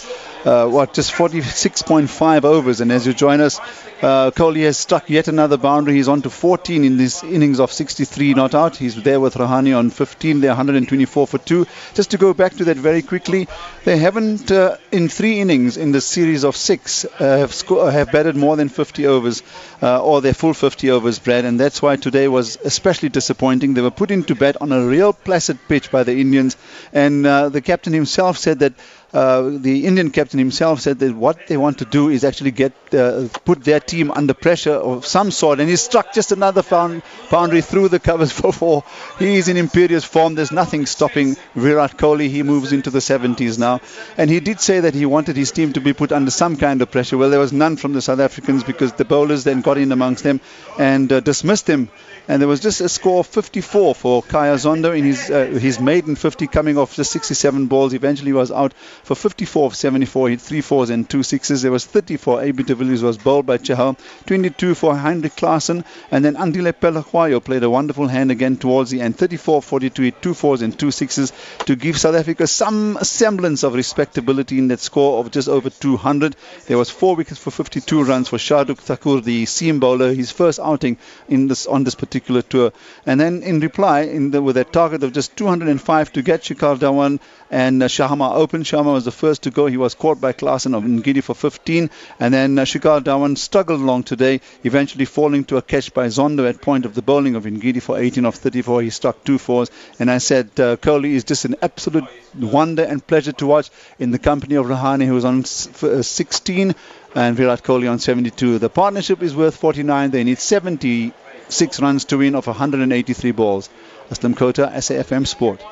uh, 0.45 0.67
what, 0.69 0.95
just 0.95 1.13
46.5 1.13 2.45
overs. 2.45 2.81
And 2.81 2.93
as 2.93 3.07
you 3.07 3.15
join 3.15 3.41
us, 3.41 3.59
uh, 4.03 4.31
Kohli 4.31 4.65
has 4.65 4.77
struck 4.77 5.09
yet 5.09 5.29
another 5.29 5.57
boundary. 5.57 5.95
He's 5.95 6.09
on 6.09 6.23
to 6.23 6.31
14 6.31 6.85
in 6.85 6.97
this 6.97 7.23
innings 7.23 7.61
of 7.61 7.73
63 7.73 8.35
not 8.35 8.55
out. 8.55 8.77
He's 8.77 9.03
there 9.03 9.21
with 9.21 9.35
Rahane 9.35 9.77
on 9.77 9.91
15. 9.91 10.41
They're 10.41 10.51
124 10.51 11.27
for 11.27 11.39
two. 11.39 11.67
Just 11.95 12.11
to 12.11 12.19
go 12.19 12.35
back 12.35 12.55
to 12.57 12.65
that 12.65 12.77
very 12.77 13.03
quickly, 13.03 13.49
they 13.85 13.97
haven't, 13.97 14.51
uh, 14.51 14.77
in 14.93 15.09
three 15.09 15.41
innings 15.41 15.77
in 15.77 15.93
the 15.93 16.01
series 16.01 16.45
of 16.45 16.57
six, 16.57 17.05
uh, 17.05 17.09
have, 17.19 17.55
sco- 17.55 17.87
have 17.87 18.13
batted 18.13 18.37
more 18.37 18.57
than 18.57 18.69
50 18.69 19.07
overs 19.07 19.43
uh, 19.83 20.03
or 20.03 20.21
their 20.21 20.35
full 20.35 20.55
50 20.55 20.91
overs, 20.91 21.19
Brad. 21.19 21.45
And 21.45 21.59
that's 21.59 21.81
why 21.81 21.97
today 21.97 22.29
was 22.29 22.59
especially 22.65 23.09
disappointing. 23.09 23.75
They 23.75 23.81
were 23.81 23.91
put 23.91 24.11
into 24.11 24.35
bat 24.35 24.57
on 24.61 24.73
a 24.73 24.87
real 24.87 25.13
placid 25.13 25.59
pitch 25.69 25.91
by 25.91 26.03
the 26.03 26.17
Indians, 26.17 26.57
and 26.93 27.27
uh, 27.27 27.49
the 27.49 27.63
captain 27.63 27.93
himself 27.93 28.39
said 28.39 28.59
that. 28.61 28.75
Uh, 29.15 29.51
the 29.61 29.87
Indian 29.87 30.11
captain 30.11 30.41
himself 30.41 30.81
said 30.81 30.99
that 30.99 31.15
what 31.15 31.47
they 31.47 31.57
want 31.57 31.79
to 31.79 31.85
do 31.85 32.09
is 32.09 32.25
actually 32.25 32.51
get 32.51 32.73
uh, 32.93 33.29
put 33.45 33.63
their 33.63 33.79
team 33.79 34.11
under 34.11 34.35
pressure 34.35 34.75
of 34.75 35.07
some 35.07 35.31
sort, 35.31 35.61
and 35.61 35.69
he 35.71 35.77
struck 35.77 36.13
just 36.13 36.33
another 36.33 36.63
found, 36.63 37.01
boundary 37.31 37.61
through 37.61 37.89
the 37.89 38.01
covers 38.01 38.33
for 38.41 38.53
four. 38.53 38.83
He 39.21 39.37
is 39.37 39.47
in 39.47 39.57
imperious 39.57 40.03
form. 40.05 40.35
There's 40.35 40.51
nothing 40.51 40.87
stopping 40.87 41.37
Virat 41.55 41.97
Kohli. 41.97 42.29
He 42.29 42.43
moves 42.43 42.73
into 42.73 42.91
the 42.91 42.99
70s 42.99 43.57
now, 43.57 43.81
and 44.19 44.29
he 44.29 44.41
did 44.41 44.59
say 44.61 44.81
that 44.81 44.95
he 44.95 45.07
wanted 45.07 45.37
his 45.37 45.53
team 45.53 45.75
to 45.75 45.81
be 45.81 45.93
put 45.93 46.11
under 46.11 46.33
some 46.33 46.57
kind 46.57 46.83
of 46.83 46.91
pressure. 46.91 47.17
Well, 47.17 47.31
there 47.31 47.39
was 47.39 47.53
none 47.53 47.77
from 47.77 47.93
the 47.93 48.03
South 48.03 48.19
Africans 48.19 48.65
because 48.65 48.95
the 48.95 49.05
bowlers 49.05 49.45
then 49.45 49.61
got 49.61 49.79
in 49.79 49.93
amongst 49.93 50.25
them 50.25 50.41
and 50.77 51.13
uh, 51.13 51.21
dismissed 51.21 51.69
him 51.69 51.89
and 52.27 52.41
there 52.41 52.49
was 52.49 52.61
just 52.61 52.81
a 52.81 52.89
score 52.89 53.21
of 53.21 53.27
54 53.27 53.95
for 53.95 54.23
Khaya 54.23 54.55
Zondo 54.55 54.97
in 54.97 55.05
his 55.05 55.31
uh, 55.31 55.45
his 55.47 55.79
maiden 55.79 56.17
50 56.17 56.47
coming 56.47 56.79
off 56.79 56.95
just 56.95 57.13
67 57.13 57.67
balls. 57.67 57.93
Eventually 57.93 58.33
was 58.33 58.51
out 58.51 58.73
for 59.05 59.15
54 59.15 59.67
of 59.67 59.77
74, 59.77 60.31
hit 60.31 60.41
three 60.41 60.63
fours 60.63 60.91
and 60.91 61.09
two 61.09 61.23
sixes. 61.23 61.63
There 61.63 61.71
was 61.71 61.85
30 61.85 62.17
for 62.17 62.43
AB 62.43 62.63
de 62.63 62.75
Villiers, 62.75 63.03
was 63.03 63.19
bowled 63.19 63.45
by 63.45 63.59
Chahal, 63.59 63.99
22 64.27 64.75
for 64.75 64.97
Heinrich 64.97 65.37
Klaassen, 65.37 65.85
and 66.11 66.25
then 66.25 66.37
Andile 66.37 66.73
Phehlukwayo 66.73 67.45
played 67.45 67.63
a 67.63 67.71
wonderful 67.71 68.09
hand 68.09 68.31
again 68.31 68.57
towards 68.57 68.91
the 68.91 69.03
end, 69.03 69.17
34 69.19 69.61
42, 69.63 70.03
hit 70.03 70.23
two 70.23 70.33
fours 70.33 70.63
and 70.63 70.79
two 70.79 70.91
sixes 70.91 71.33
to 71.67 71.77
give 71.77 71.99
South 71.99 72.15
Africa 72.15 72.47
some 72.47 72.99
semblance 73.03 73.63
of 73.63 73.75
respectability 73.75 74.59
in 74.59 74.69
that 74.69 74.81
score 74.81 75.21
of 75.21 75.31
just 75.31 75.49
over 75.49 75.69
200. 75.69 76.35
There 76.67 76.79
was 76.79 76.89
four 76.89 77.15
wickets 77.15 77.39
for 77.39 77.51
52 77.51 78.05
runs 78.05 78.29
for 78.29 78.39
Shardul 78.39 78.79
Thakur, 78.79 79.21
the 79.21 79.45
seam 79.45 79.81
bowler, 79.81 80.15
his 80.15 80.31
first 80.31 80.59
outing 80.59 80.97
in 81.29 81.49
this 81.49 81.67
on 81.67 81.85
this 81.85 81.95
particular 81.95 82.41
tour. 82.41 82.73
And 83.05 83.21
then 83.21 83.43
in 83.43 83.61
reply, 83.61 84.03
in 84.03 84.31
the, 84.31 84.41
with 84.41 84.57
a 84.57 84.65
target 84.65 85.03
of 85.03 85.13
just 85.13 85.37
205 85.37 86.13
to 86.13 86.23
get 86.23 86.43
Shikhar 86.43 86.79
Dhawan 86.79 87.21
and 87.55 87.85
uh, 87.85 87.87
Sharma 87.87 88.35
open. 88.35 88.65
Sharma 88.65 88.93
was 88.93 89.05
the 89.05 89.13
first 89.13 89.43
to 89.43 89.51
go. 89.51 89.67
He 89.67 89.77
was 89.77 89.95
caught 89.95 90.21
by 90.21 90.33
Klaassen 90.33 90.77
of 90.77 90.83
Ngidi 90.83 91.23
for 91.23 91.37
15. 91.37 91.89
And 92.19 92.35
then 92.35 92.59
uh, 92.59 92.63
Shikhar 92.63 93.01
Dhawan 93.01 93.39
struggled 93.39 93.81
along 93.81 94.03
today, 94.03 94.41
eventually 94.65 95.05
falling 95.05 95.45
to 95.45 95.57
a 95.59 95.63
catch 95.63 95.95
by 95.95 96.09
Zondo 96.09 96.49
at 96.49 96.61
point 96.61 96.85
of 96.85 96.97
the 96.97 97.03
bowling 97.03 97.37
of 97.37 97.45
Ngidi 97.45 97.81
for 97.81 97.97
18 97.97 98.25
of 98.25 98.35
34. 98.35 98.83
He 98.83 98.91
struck 98.91 99.23
two 99.23 99.39
fours. 99.39 99.71
And 100.01 100.11
I 100.11 100.19
said, 100.19 100.49
uh, 100.59 100.77
Kohli 100.79 101.13
is 101.13 101.23
just 101.23 101.45
an 101.45 101.55
absolute 101.63 102.09
wonder 102.37 102.83
and 102.83 103.07
pleasure 103.07 103.33
to 103.33 103.47
watch 103.47 103.71
in 104.01 104.11
the 104.11 104.19
company 104.19 104.57
of 104.57 104.67
Rahane, 104.67 105.07
who 105.07 105.15
was 105.15 105.25
on 105.25 105.45
uh, 105.45 106.03
16 106.03 106.75
and 107.15 107.37
Virat 107.37 107.63
Kohli 107.63 107.89
on 107.89 108.01
72. 108.01 108.59
The 108.59 108.69
partnership 108.69 109.23
is 109.23 109.37
worth 109.37 109.57
49. 109.57 110.11
They 110.11 110.25
need 110.25 110.41
76 110.41 111.81
runs 111.81 112.05
to 112.07 112.19
win 112.19 112.35
of 112.35 112.49
183 112.49 113.31
balls. 113.31 113.71
Aslam 114.11 114.35
Khota, 114.35 114.73
SAFM 114.75 115.25
Sport. 115.25 115.63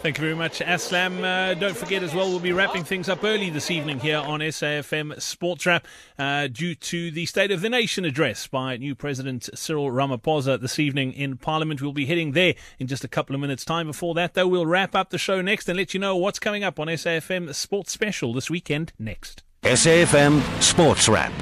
Thank 0.00 0.18
you 0.18 0.22
very 0.22 0.36
much, 0.36 0.60
Aslam. 0.60 1.24
Uh, 1.24 1.54
don't 1.54 1.76
forget 1.76 2.02
as 2.02 2.14
well, 2.14 2.28
we'll 2.28 2.38
be 2.38 2.52
wrapping 2.52 2.84
things 2.84 3.08
up 3.08 3.24
early 3.24 3.50
this 3.50 3.70
evening 3.72 3.98
here 3.98 4.18
on 4.18 4.38
SAFM 4.38 5.20
Sports 5.20 5.66
Wrap 5.66 5.86
uh, 6.18 6.46
due 6.46 6.74
to 6.76 7.10
the 7.10 7.26
State 7.26 7.50
of 7.50 7.60
the 7.60 7.68
Nation 7.68 8.04
address 8.04 8.46
by 8.46 8.76
new 8.76 8.94
President 8.94 9.48
Cyril 9.54 9.90
Ramaphosa 9.90 10.60
this 10.60 10.78
evening 10.78 11.12
in 11.12 11.38
Parliament. 11.38 11.82
We'll 11.82 11.92
be 11.92 12.06
heading 12.06 12.32
there 12.32 12.54
in 12.78 12.86
just 12.86 13.02
a 13.04 13.08
couple 13.08 13.34
of 13.34 13.40
minutes' 13.40 13.64
time. 13.64 13.88
Before 13.88 14.14
that, 14.14 14.34
though, 14.34 14.46
we'll 14.46 14.66
wrap 14.66 14.94
up 14.94 15.10
the 15.10 15.18
show 15.18 15.40
next 15.40 15.68
and 15.68 15.76
let 15.76 15.92
you 15.92 15.98
know 15.98 16.14
what's 16.14 16.38
coming 16.38 16.62
up 16.62 16.78
on 16.78 16.86
SAFM 16.86 17.52
Sports 17.52 17.90
Special 17.90 18.32
this 18.32 18.48
weekend 18.48 18.92
next. 18.98 19.42
SAFM 19.64 20.62
Sports 20.62 21.08
Wrap. 21.08 21.32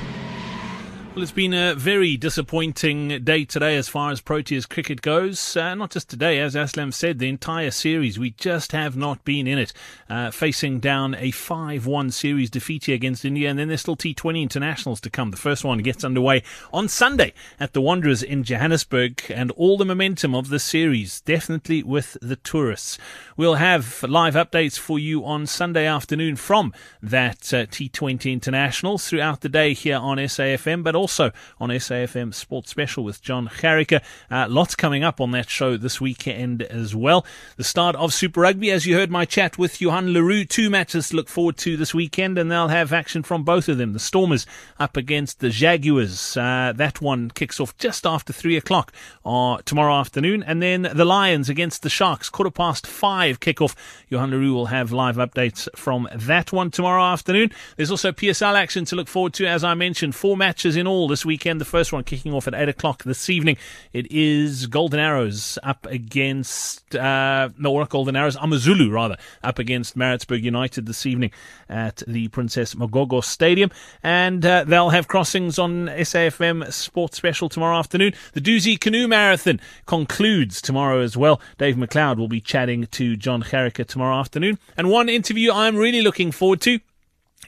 Well, 1.14 1.22
it's 1.22 1.30
been 1.30 1.54
a 1.54 1.76
very 1.76 2.16
disappointing 2.16 3.22
day 3.22 3.44
today 3.44 3.76
as 3.76 3.88
far 3.88 4.10
as 4.10 4.20
Proteas 4.20 4.68
cricket 4.68 5.00
goes. 5.00 5.56
Uh, 5.56 5.76
not 5.76 5.92
just 5.92 6.10
today, 6.10 6.40
as 6.40 6.56
Aslam 6.56 6.92
said, 6.92 7.20
the 7.20 7.28
entire 7.28 7.70
series. 7.70 8.18
We 8.18 8.30
just 8.32 8.72
have 8.72 8.96
not 8.96 9.24
been 9.24 9.46
in 9.46 9.56
it. 9.56 9.72
Uh, 10.10 10.32
facing 10.32 10.80
down 10.80 11.14
a 11.14 11.30
5 11.30 11.86
1 11.86 12.10
series 12.10 12.50
defeat 12.50 12.86
here 12.86 12.96
against 12.96 13.24
India, 13.24 13.48
and 13.48 13.56
then 13.56 13.68
there's 13.68 13.82
still 13.82 13.96
T20 13.96 14.42
internationals 14.42 15.00
to 15.02 15.10
come. 15.10 15.30
The 15.30 15.36
first 15.36 15.62
one 15.62 15.78
gets 15.78 16.02
underway 16.02 16.42
on 16.72 16.88
Sunday 16.88 17.32
at 17.60 17.74
the 17.74 17.80
Wanderers 17.80 18.24
in 18.24 18.42
Johannesburg, 18.42 19.22
and 19.30 19.52
all 19.52 19.78
the 19.78 19.84
momentum 19.84 20.34
of 20.34 20.48
the 20.48 20.58
series 20.58 21.20
definitely 21.20 21.84
with 21.84 22.16
the 22.22 22.36
tourists. 22.36 22.98
We'll 23.36 23.54
have 23.54 24.02
live 24.02 24.34
updates 24.34 24.80
for 24.80 24.98
you 24.98 25.24
on 25.24 25.46
Sunday 25.46 25.86
afternoon 25.86 26.34
from 26.34 26.72
that 27.00 27.54
uh, 27.54 27.66
T20 27.66 28.32
international 28.32 28.98
throughout 28.98 29.42
the 29.42 29.48
day 29.48 29.74
here 29.74 29.98
on 29.98 30.18
SAFM, 30.18 30.82
but 30.82 30.96
also 30.96 31.03
on 31.06 31.68
SAFM 31.68 32.32
Sports 32.32 32.70
Special 32.70 33.04
with 33.04 33.20
John 33.20 33.50
Garrick. 33.60 33.92
Uh, 33.92 34.46
lots 34.48 34.74
coming 34.74 35.04
up 35.04 35.20
on 35.20 35.32
that 35.32 35.50
show 35.50 35.76
this 35.76 36.00
weekend 36.00 36.62
as 36.62 36.94
well. 36.94 37.26
The 37.56 37.64
start 37.64 37.94
of 37.96 38.14
Super 38.14 38.40
Rugby, 38.40 38.70
as 38.70 38.86
you 38.86 38.94
heard 38.94 39.10
my 39.10 39.24
chat 39.24 39.58
with 39.58 39.80
Johan 39.80 40.14
Leroux, 40.14 40.44
two 40.44 40.70
matches 40.70 41.08
to 41.08 41.16
look 41.16 41.28
forward 41.28 41.58
to 41.58 41.76
this 41.76 41.94
weekend, 41.94 42.38
and 42.38 42.50
they'll 42.50 42.68
have 42.68 42.92
action 42.92 43.22
from 43.22 43.42
both 43.44 43.68
of 43.68 43.76
them. 43.76 43.92
The 43.92 43.98
Stormers 43.98 44.46
up 44.78 44.96
against 44.96 45.40
the 45.40 45.50
Jaguars. 45.50 46.36
Uh, 46.36 46.72
that 46.74 47.02
one 47.02 47.30
kicks 47.30 47.60
off 47.60 47.76
just 47.76 48.06
after 48.06 48.32
three 48.32 48.56
o'clock 48.56 48.92
uh, 49.26 49.58
tomorrow 49.64 49.94
afternoon, 49.94 50.42
and 50.42 50.62
then 50.62 50.82
the 50.94 51.04
Lions 51.04 51.48
against 51.50 51.82
the 51.82 51.90
Sharks, 51.90 52.30
quarter 52.30 52.50
past 52.50 52.86
five 52.86 53.40
kickoff. 53.40 53.74
Johan 54.08 54.30
Leroux 54.30 54.54
will 54.54 54.66
have 54.66 54.92
live 54.92 55.16
updates 55.16 55.68
from 55.76 56.08
that 56.14 56.52
one 56.52 56.70
tomorrow 56.70 57.04
afternoon. 57.04 57.50
There's 57.76 57.90
also 57.90 58.12
PSL 58.12 58.54
action 58.54 58.84
to 58.86 58.96
look 58.96 59.08
forward 59.08 59.34
to, 59.34 59.46
as 59.46 59.64
I 59.64 59.74
mentioned, 59.74 60.14
four 60.14 60.36
matches 60.36 60.76
in 60.76 60.86
all 60.86 60.93
all 60.94 61.08
this 61.08 61.24
weekend. 61.24 61.60
The 61.60 61.64
first 61.64 61.92
one 61.92 62.04
kicking 62.04 62.32
off 62.32 62.46
at 62.46 62.54
8 62.54 62.68
o'clock 62.68 63.02
this 63.02 63.28
evening. 63.28 63.56
It 63.92 64.10
is 64.10 64.66
Golden 64.66 65.00
Arrows 65.00 65.58
up 65.62 65.86
against, 65.86 66.94
uh, 66.94 67.48
no, 67.58 67.78
not 67.78 67.88
Golden 67.88 68.16
Arrows, 68.16 68.36
Amazulu 68.36 68.90
rather, 68.90 69.16
up 69.42 69.58
against 69.58 69.96
Maritzburg 69.96 70.44
United 70.44 70.86
this 70.86 71.04
evening 71.04 71.32
at 71.68 72.02
the 72.06 72.28
Princess 72.28 72.74
Magogo 72.74 73.22
Stadium. 73.22 73.70
And 74.02 74.46
uh, 74.46 74.64
they'll 74.64 74.90
have 74.90 75.08
crossings 75.08 75.58
on 75.58 75.86
SAFM 75.86 76.72
Sports 76.72 77.16
Special 77.16 77.48
tomorrow 77.48 77.78
afternoon. 77.78 78.14
The 78.32 78.40
Dusi 78.40 78.78
Canoe 78.78 79.08
Marathon 79.08 79.60
concludes 79.86 80.62
tomorrow 80.62 81.00
as 81.00 81.16
well. 81.16 81.40
Dave 81.58 81.76
McLeod 81.76 82.18
will 82.18 82.28
be 82.28 82.40
chatting 82.40 82.86
to 82.86 83.16
John 83.16 83.44
Garrick 83.50 83.84
tomorrow 83.86 84.18
afternoon. 84.18 84.58
And 84.76 84.90
one 84.90 85.08
interview 85.08 85.52
I'm 85.52 85.76
really 85.76 86.02
looking 86.02 86.30
forward 86.30 86.60
to 86.62 86.78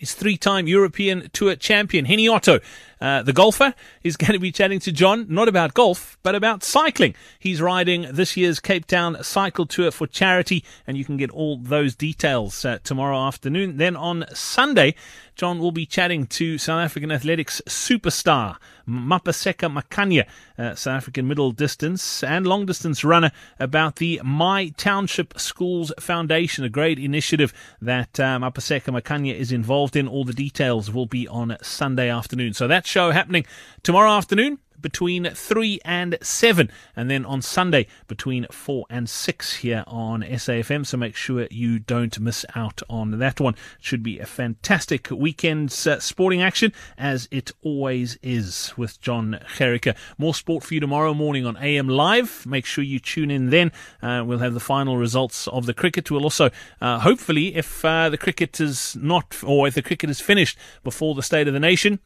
is 0.00 0.15
three-time 0.15 0.67
European 0.67 1.31
Tour 1.33 1.57
champion 1.57 2.05
Hennie 2.05 2.29
Otto 2.29 2.61
uh, 3.00 3.23
the 3.23 3.33
golfer 3.33 3.75
is 4.03 4.17
going 4.17 4.33
to 4.33 4.38
be 4.38 4.53
chatting 4.53 4.81
to 4.81 4.93
John, 4.93 5.26
not 5.29 5.49
about 5.49 5.75
golf, 5.75 6.19
but 6.23 6.35
about 6.35 6.62
cycling. 6.62 7.15
He's 7.38 7.61
riding 7.61 8.07
this 8.11 8.37
year's 8.37 8.61
Cape 8.61 8.87
Town 8.87 9.23
Cycle 9.23 9.67
Tour 9.67 9.91
for 9.91 10.07
charity, 10.07 10.65
and 10.87 10.97
you 10.97 11.05
can 11.05 11.17
get 11.17 11.31
all 11.31 11.57
those 11.57 11.95
details 11.95 12.65
uh, 12.65 12.79
tomorrow 12.85 13.19
afternoon. 13.26 13.76
Then 13.76 13.97
on 13.97 14.25
Sunday, 14.35 14.95
John 15.37 15.59
will 15.59 15.73
be 15.73 15.85
chatting 15.85 16.26
to 16.29 16.57
South 16.57 16.81
African 16.81 17.12
athletics 17.12 17.61
superstar 17.67 18.57
Mapaseka 18.88 19.71
Makhanya, 19.71 20.26
uh, 20.59 20.75
South 20.75 20.97
African 20.97 21.29
middle 21.29 21.53
distance 21.53 22.23
and 22.23 22.47
long 22.47 22.67
distance 22.67 23.05
runner, 23.05 23.33
about 23.59 23.97
the 23.97 24.21
My 24.25 24.69
Township 24.76 25.38
Schools 25.38 25.93
Foundation, 25.99 26.65
a 26.65 26.69
great 26.69 26.99
initiative 26.99 27.53
that 27.83 28.19
uh, 28.19 28.38
Mapaseka 28.38 28.99
Makhanya 28.99 29.35
is 29.35 29.53
involved 29.53 29.97
in. 29.97 30.09
All 30.09 30.25
the 30.25 30.33
details 30.33 30.91
will 30.91 31.07
be 31.07 31.29
on 31.29 31.57
Sunday 31.62 32.09
afternoon. 32.09 32.55
So 32.55 32.67
that 32.69 32.87
show 32.97 33.11
happening 33.11 33.45
tomorrow 33.83 34.11
afternoon 34.11 34.59
between 34.81 35.29
3 35.29 35.81
and 35.85 36.17
7, 36.23 36.71
and 36.97 37.11
then 37.11 37.26
on 37.26 37.43
Sunday 37.43 37.87
between 38.06 38.47
4 38.50 38.87
and 38.89 39.06
6 39.06 39.56
here 39.56 39.85
on 39.87 40.23
SAFM. 40.23 40.87
So 40.87 40.97
make 40.97 41.15
sure 41.15 41.47
you 41.50 41.78
don't 41.78 42.19
miss 42.19 42.47
out 42.54 42.80
on 42.89 43.19
that 43.19 43.39
one. 43.39 43.54
Should 43.80 44.02
be 44.02 44.19
a 44.19 44.25
fantastic 44.25 45.11
weekend's 45.11 45.87
uh, 45.87 46.00
sporting 46.00 46.41
action, 46.41 46.73
as 46.97 47.28
it 47.30 47.52
always 47.63 48.17
is 48.23 48.73
with 48.78 48.99
John 49.02 49.41
Garrick. 49.59 49.95
More 50.17 50.32
sport 50.32 50.65
for 50.65 50.73
you 50.73 50.80
tomorrow 50.80 51.13
morning 51.13 51.45
on 51.45 51.59
AM 51.59 51.91
Live. 51.91 52.47
Make 52.47 52.65
sure 52.65 52.82
you 52.82 52.99
tune 52.99 53.30
in 53.30 53.50
then. 53.50 53.73
Uh, 54.00 54.25
we'll 54.25 54.39
have 54.39 54.54
the 54.54 54.59
final 54.61 54.97
results 54.97 55.49
of 55.49 55.67
the 55.67 55.75
cricket. 55.75 56.11
We'll 56.11 56.25
also, 56.25 56.49
uh, 56.80 57.00
hopefully, 57.00 57.56
if 57.56 57.85
uh, 57.85 58.09
the 58.09 58.17
cricket 58.17 58.59
is 58.59 58.97
not, 58.97 59.37
or 59.45 59.69
if 59.69 59.75
the 59.75 59.82
cricket 59.82 60.09
is 60.09 60.21
finished 60.23 60.56
before 60.82 61.15
the 61.15 61.23
State 61.23 61.47
of 61.47 61.52
the 61.52 61.61
Nation, 61.61 61.99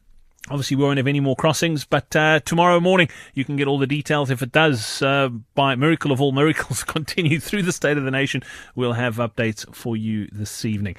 Obviously, 0.49 0.75
we 0.75 0.83
won't 0.83 0.97
have 0.97 1.07
any 1.07 1.19
more 1.19 1.35
crossings, 1.35 1.85
but 1.85 2.15
uh, 2.15 2.39
tomorrow 2.39 2.79
morning 2.79 3.09
you 3.35 3.45
can 3.45 3.57
get 3.57 3.67
all 3.67 3.77
the 3.77 3.85
details. 3.85 4.31
If 4.31 4.41
it 4.41 4.51
does, 4.51 5.01
uh, 5.01 5.29
by 5.53 5.75
miracle 5.75 6.11
of 6.11 6.19
all 6.19 6.31
miracles, 6.31 6.83
continue 6.85 7.39
through 7.39 7.61
the 7.61 7.71
State 7.71 7.97
of 7.97 8.03
the 8.03 8.11
Nation, 8.11 8.41
we'll 8.75 8.93
have 8.93 9.17
updates 9.17 9.71
for 9.75 9.95
you 9.95 10.27
this 10.31 10.65
evening. 10.65 10.95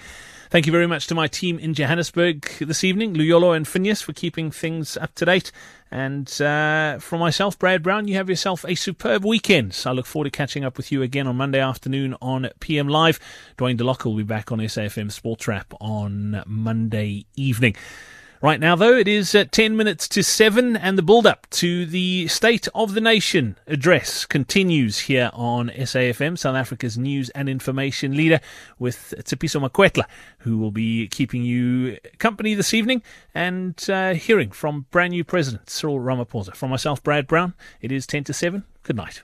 Thank 0.52 0.66
you 0.66 0.72
very 0.72 0.86
much 0.86 1.06
to 1.06 1.14
my 1.14 1.26
team 1.28 1.58
in 1.58 1.72
Johannesburg 1.72 2.46
this 2.60 2.84
evening, 2.84 3.14
Luyolo 3.14 3.56
and 3.56 3.66
Phineas, 3.66 4.02
for 4.02 4.12
keeping 4.12 4.50
things 4.50 4.98
up 4.98 5.14
to 5.14 5.24
date. 5.24 5.50
And 5.90 6.30
uh, 6.40 6.98
myself, 7.10 7.58
Brad 7.58 7.82
Brown, 7.82 8.06
you 8.06 8.14
have 8.16 8.28
yourself 8.28 8.64
a 8.68 8.74
superb 8.74 9.24
weekend. 9.24 9.74
So 9.74 9.90
I 9.90 9.92
look 9.94 10.06
forward 10.06 10.24
to 10.24 10.30
catching 10.30 10.62
up 10.62 10.76
with 10.76 10.92
you 10.92 11.02
again 11.02 11.26
on 11.26 11.36
Monday 11.36 11.58
afternoon 11.58 12.16
on 12.22 12.50
PM 12.60 12.86
Live. 12.86 13.18
Dwayne 13.56 13.78
DeLocke 13.78 14.04
will 14.04 14.16
be 14.16 14.22
back 14.22 14.52
on 14.52 14.58
SAFM 14.58 15.10
Sports 15.10 15.48
Wrap 15.48 15.72
on 15.80 16.42
Monday 16.46 17.24
evening. 17.34 17.74
Right 18.42 18.58
now, 18.58 18.74
though, 18.74 18.96
it 18.96 19.06
is 19.06 19.36
at 19.36 19.52
10 19.52 19.76
minutes 19.76 20.08
to 20.08 20.24
7, 20.24 20.76
and 20.76 20.98
the 20.98 21.02
build 21.02 21.28
up 21.28 21.48
to 21.50 21.86
the 21.86 22.26
State 22.26 22.66
of 22.74 22.92
the 22.92 23.00
Nation 23.00 23.56
address 23.68 24.26
continues 24.26 24.98
here 24.98 25.30
on 25.32 25.68
SAFM, 25.68 26.36
South 26.36 26.56
Africa's 26.56 26.98
news 26.98 27.30
and 27.30 27.48
information 27.48 28.16
leader, 28.16 28.40
with 28.80 29.14
Tsepiso 29.16 29.64
Makwetla, 29.64 30.06
who 30.38 30.58
will 30.58 30.72
be 30.72 31.06
keeping 31.06 31.44
you 31.44 31.98
company 32.18 32.54
this 32.54 32.74
evening 32.74 33.00
and 33.32 33.88
uh, 33.88 34.14
hearing 34.14 34.50
from 34.50 34.86
brand 34.90 35.12
new 35.12 35.22
President 35.22 35.70
Cyril 35.70 36.00
Ramaphosa. 36.00 36.56
From 36.56 36.70
myself, 36.70 37.00
Brad 37.00 37.28
Brown, 37.28 37.54
it 37.80 37.92
is 37.92 38.08
10 38.08 38.24
to 38.24 38.32
7. 38.32 38.64
Good 38.82 38.96
night. 38.96 39.22